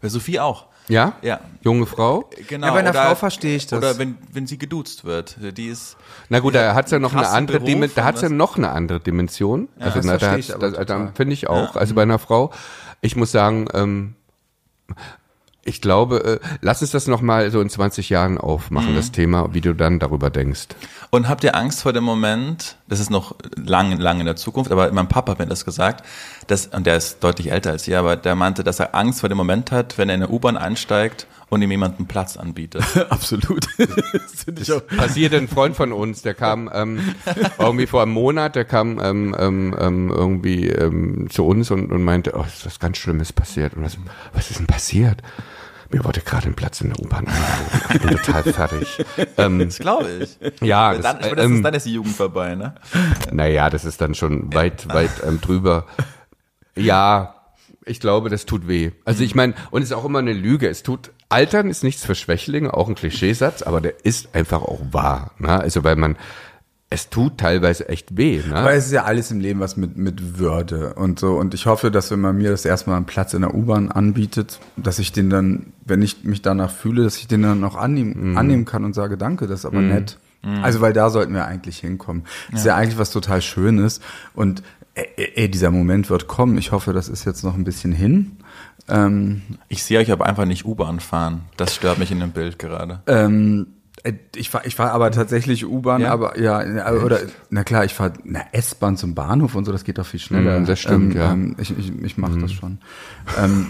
[0.00, 0.66] Bei Sophie auch.
[0.88, 1.12] ja?
[1.20, 1.40] Ja.
[1.62, 2.30] Junge Frau?
[2.48, 2.68] Genau.
[2.68, 3.76] Ja, bei einer oder- Frau verstehe ich das.
[3.78, 5.36] Oder wenn, wenn sie geduzt wird.
[5.58, 5.96] Die ist,
[6.30, 9.00] Na gut, da hat's ja noch eine andere Dimension, da hat's ja noch eine andere
[9.00, 9.68] Dimension.
[9.78, 11.12] also das na, da verstehe hat's, ich aber da, da total.
[11.14, 11.76] finde ich auch.
[11.76, 12.50] Also bei einer Frau,
[13.02, 14.14] ich muss sagen, ähm,
[15.62, 19.52] ich glaube, äh, lass uns das noch mal so in 20 Jahren aufmachen, das Thema,
[19.52, 20.68] wie du dann darüber denkst.
[21.10, 24.72] Und habt ihr Angst vor dem Moment, das ist noch lang, lang in der Zukunft,
[24.72, 26.04] aber mein Papa hat mir das gesagt,
[26.50, 29.28] dass, und der ist deutlich älter als ihr, aber der meinte, dass er Angst vor
[29.28, 32.84] dem Moment hat, wenn er in eine U-Bahn einsteigt und ihm jemand einen Platz anbietet.
[33.10, 33.66] absolut.
[33.78, 34.86] das finde ich auch.
[34.86, 37.14] Passierte ein Freund von uns, der kam ähm,
[37.58, 42.02] irgendwie vor einem Monat, der kam ähm, ähm, ähm, irgendwie ähm, zu uns und, und
[42.02, 43.74] meinte, oh, ist was ganz Schlimmes passiert.
[43.74, 43.98] Und was,
[44.32, 45.22] was ist denn passiert?
[45.92, 47.94] Mir wurde gerade ein Platz in der U-Bahn angeboten.
[47.94, 49.04] Ich bin total fertig.
[49.36, 50.38] Ähm, Das glaube ich.
[50.60, 52.74] ja, dann, das, das ähm, ist, dann ist die Jugend vorbei, ne?
[53.32, 55.86] Naja, das ist dann schon weit, weit ähm, drüber.
[56.84, 57.34] Ja,
[57.84, 58.90] ich glaube, das tut weh.
[59.04, 60.68] Also ich meine, und es ist auch immer eine Lüge.
[60.68, 64.80] Es tut, Altern ist nichts für Schwächlinge, auch ein Klischeesatz, aber der ist einfach auch
[64.90, 65.32] wahr.
[65.38, 65.48] Ne?
[65.48, 66.16] Also weil man,
[66.90, 68.42] es tut teilweise echt weh.
[68.46, 68.56] Ne?
[68.56, 71.36] Aber es ist ja alles im Leben was mit, mit Würde und so.
[71.36, 74.60] Und ich hoffe, dass wenn man mir das erstmal einen Platz in der U-Bahn anbietet,
[74.76, 78.36] dass ich den dann, wenn ich mich danach fühle, dass ich den dann auch annehmen,
[78.36, 80.18] annehmen kann und sage, danke, das ist aber nett.
[80.62, 82.24] Also, weil da sollten wir eigentlich hinkommen.
[82.50, 84.00] Das ist ja eigentlich was total Schönes.
[84.34, 84.62] Und
[85.16, 86.58] ey, ey, dieser Moment wird kommen.
[86.58, 88.36] Ich hoffe, das ist jetzt noch ein bisschen hin.
[88.88, 91.42] Ähm, Ich sehe euch aber einfach nicht U-Bahn fahren.
[91.56, 93.00] Das stört mich in dem Bild gerade.
[93.06, 93.79] ähm, äh,
[94.34, 96.10] ich fahre ich fahr aber tatsächlich U-Bahn, Ja?
[96.10, 97.18] aber ja, äh, oder
[97.50, 98.14] na klar, ich fahre
[98.52, 100.60] S-Bahn zum Bahnhof und so, das geht doch viel schneller.
[100.60, 101.32] Mm, das stimmt, ähm, ja.
[101.32, 102.78] Ähm, ich ich, ich mache das schon.
[103.38, 103.66] Ähm,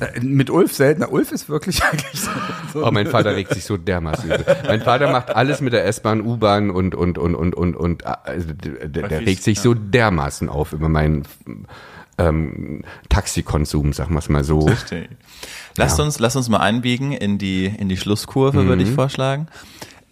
[0.00, 1.10] äh, mit Ulf seltener.
[1.10, 2.30] Ulf ist wirklich eigentlich so.
[2.74, 4.44] so Oh, mein Vater regt sich so dermaßen übel.
[4.66, 8.48] Mein Vater macht alles mit der S-Bahn, U-Bahn und und und und und und also
[8.52, 11.22] der, regt sich so dermaßen auf über meinen
[12.18, 14.66] ähm, Taxikonsum, sagen wir es mal so.
[14.66, 15.08] Verstehe.
[15.76, 19.46] Lasst uns, lasst uns mal einbiegen in die, in die Schlusskurve, würde ich vorschlagen.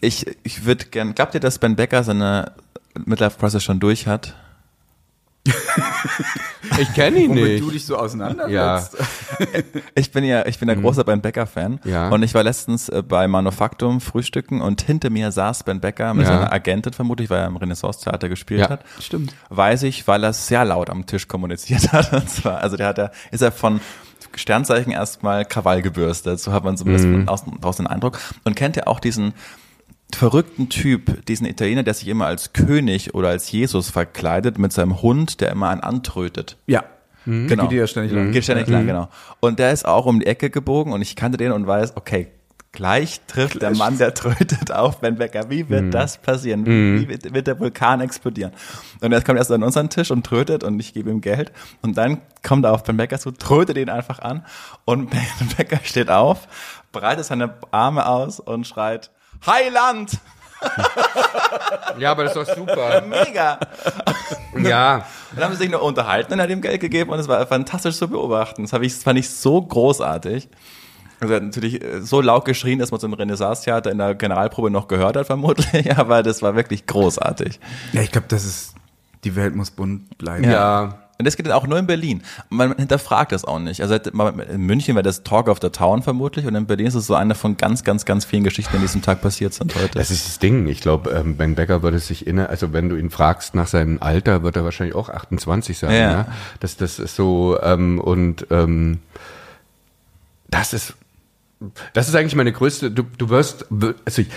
[0.01, 2.53] Ich, ich würde gern, glaubt ihr, dass Ben Becker seine
[3.05, 4.35] Midlife Crisis schon durch hat?
[6.81, 7.63] Ich kenne ihn Womit nicht.
[7.63, 8.01] du dich so ja.
[8.01, 8.97] auseinandersetzt.
[9.95, 11.81] Ich bin ja, ich bin der großer Ben Becker-Fan.
[11.83, 11.91] Mhm.
[11.91, 12.09] Ja.
[12.11, 16.27] Und ich war letztens äh, bei Manufaktum frühstücken und hinter mir saß Ben Becker mit
[16.27, 16.35] Ja.
[16.39, 18.69] seiner Agentin vermutlich, weil er im Renaissance-Theater gespielt Ja.
[18.71, 18.85] hat.
[19.01, 19.35] Stimmt.
[19.49, 22.13] Weiß ich, weil er sehr laut am Tisch kommuniziert hat.
[22.13, 23.81] Und zwar, also der hat er, ist er von
[24.35, 26.41] Sternzeichen erstmal Krawall gebürstet.
[26.41, 27.29] So hat man zumindest Mhm.
[27.29, 28.19] außen raus den Eindruck.
[28.45, 29.33] Und kennt ihr auch diesen
[30.15, 35.03] verrückten Typ, diesen Italiener, der sich immer als König oder als Jesus verkleidet mit seinem
[35.03, 36.57] Hund, der immer einen antrötet?
[36.67, 36.85] Ja.
[37.27, 37.67] Genau.
[37.69, 38.33] Geht ja ständig lang.
[38.33, 39.09] Geht ständig lang, genau.
[39.41, 42.29] Und der ist auch um die Ecke gebogen und ich kannte den und weiß, okay,
[42.73, 45.51] gleich trifft der Mann, der trötet auf Ben Becker.
[45.51, 46.67] Wie wird das passieren?
[46.67, 48.53] Wie, wie wird, wird der Vulkan explodieren?
[49.01, 51.53] Und er kommt erst an unseren Tisch und trötet und ich gebe ihm Geld.
[51.83, 54.45] Und dann kommt er auf Ben Becker zu, trötet ihn einfach an
[54.85, 55.21] und Ben
[55.57, 56.49] Becker steht auf,
[56.93, 59.11] breitet seine Arme aus und schreit,
[59.47, 60.13] Heiland!
[61.99, 63.03] Ja, aber das ist doch super.
[63.03, 63.59] Mega!
[64.57, 65.07] ja.
[65.35, 67.97] Dann haben sie sich nur unterhalten und hat ihm Geld gegeben und es war fantastisch
[67.97, 68.63] zu beobachten.
[68.63, 70.49] Das, ich, das fand ich so großartig.
[71.21, 74.15] Also er hat natürlich äh, so laut geschrien, dass man so ein Renaissance-Theater in der
[74.15, 77.59] Generalprobe noch gehört hat, vermutlich, aber das war wirklich großartig.
[77.93, 78.75] Ja, ich glaube, das ist,
[79.25, 80.45] die Welt muss bunt bleiben.
[80.45, 80.99] Ja.
[81.19, 82.23] Und das geht dann auch nur in Berlin.
[82.49, 83.83] Man hinterfragt das auch nicht.
[83.83, 87.09] Also in München wäre das Talk of the Town vermutlich und in Berlin ist es
[87.09, 89.99] so eine von ganz, ganz, ganz vielen Geschichten, die an diesem Tag passiert sind heute.
[89.99, 90.69] Das ist das Ding.
[90.69, 93.99] Ich glaube, ähm, Ben Becker würde sich inne, also wenn du ihn fragst nach seinem
[94.01, 95.91] Alter, wird er wahrscheinlich auch 28 sein.
[95.91, 96.13] Ja.
[96.13, 96.27] Ja.
[96.61, 99.01] Das, das ist so, ähm, und ähm,
[100.49, 100.95] das ist,
[101.93, 103.67] das ist eigentlich meine größte, du, du wirst,
[104.05, 104.29] also ich,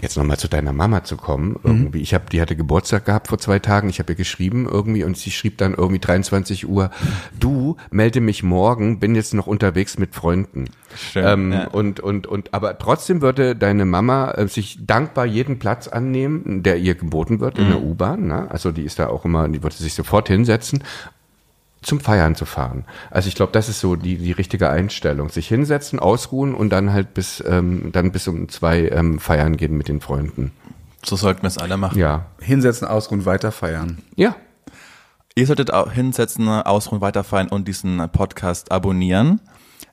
[0.00, 3.38] jetzt nochmal zu deiner Mama zu kommen, irgendwie, ich habe, die hatte Geburtstag gehabt vor
[3.38, 6.90] zwei Tagen, ich habe ihr geschrieben irgendwie und sie schrieb dann irgendwie 23 Uhr,
[7.38, 10.66] du, melde mich morgen, bin jetzt noch unterwegs mit Freunden.
[10.96, 11.68] Schön, ähm, ja.
[11.68, 16.78] und, und, und, aber trotzdem würde deine Mama äh, sich dankbar jeden Platz annehmen, der
[16.78, 18.50] ihr geboten wird in der U-Bahn, ne?
[18.50, 20.82] also die ist da auch immer, die würde sich sofort hinsetzen
[21.82, 22.84] zum Feiern zu fahren.
[23.10, 25.28] Also ich glaube, das ist so die, die richtige Einstellung.
[25.30, 29.76] Sich hinsetzen, ausruhen und dann halt bis, ähm, dann bis um zwei ähm, feiern gehen
[29.76, 30.52] mit den Freunden.
[31.04, 31.98] so sollten wir es alle machen.
[31.98, 32.26] Ja.
[32.40, 33.98] Hinsetzen, ausruhen, weiter feiern.
[34.16, 34.36] Ja.
[35.34, 39.40] Ihr solltet auch hinsetzen, ausruhen, weiterfeiern und diesen Podcast abonnieren.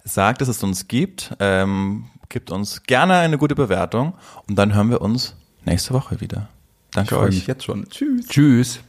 [0.03, 1.35] Sagt, dass es uns gibt.
[1.39, 4.13] Ähm, gibt uns gerne eine gute Bewertung.
[4.49, 6.49] Und dann hören wir uns nächste Woche wieder.
[6.89, 7.35] Ich Danke freue euch.
[7.35, 7.87] mich jetzt schon.
[7.89, 8.27] Tschüss.
[8.27, 8.79] Tschüss.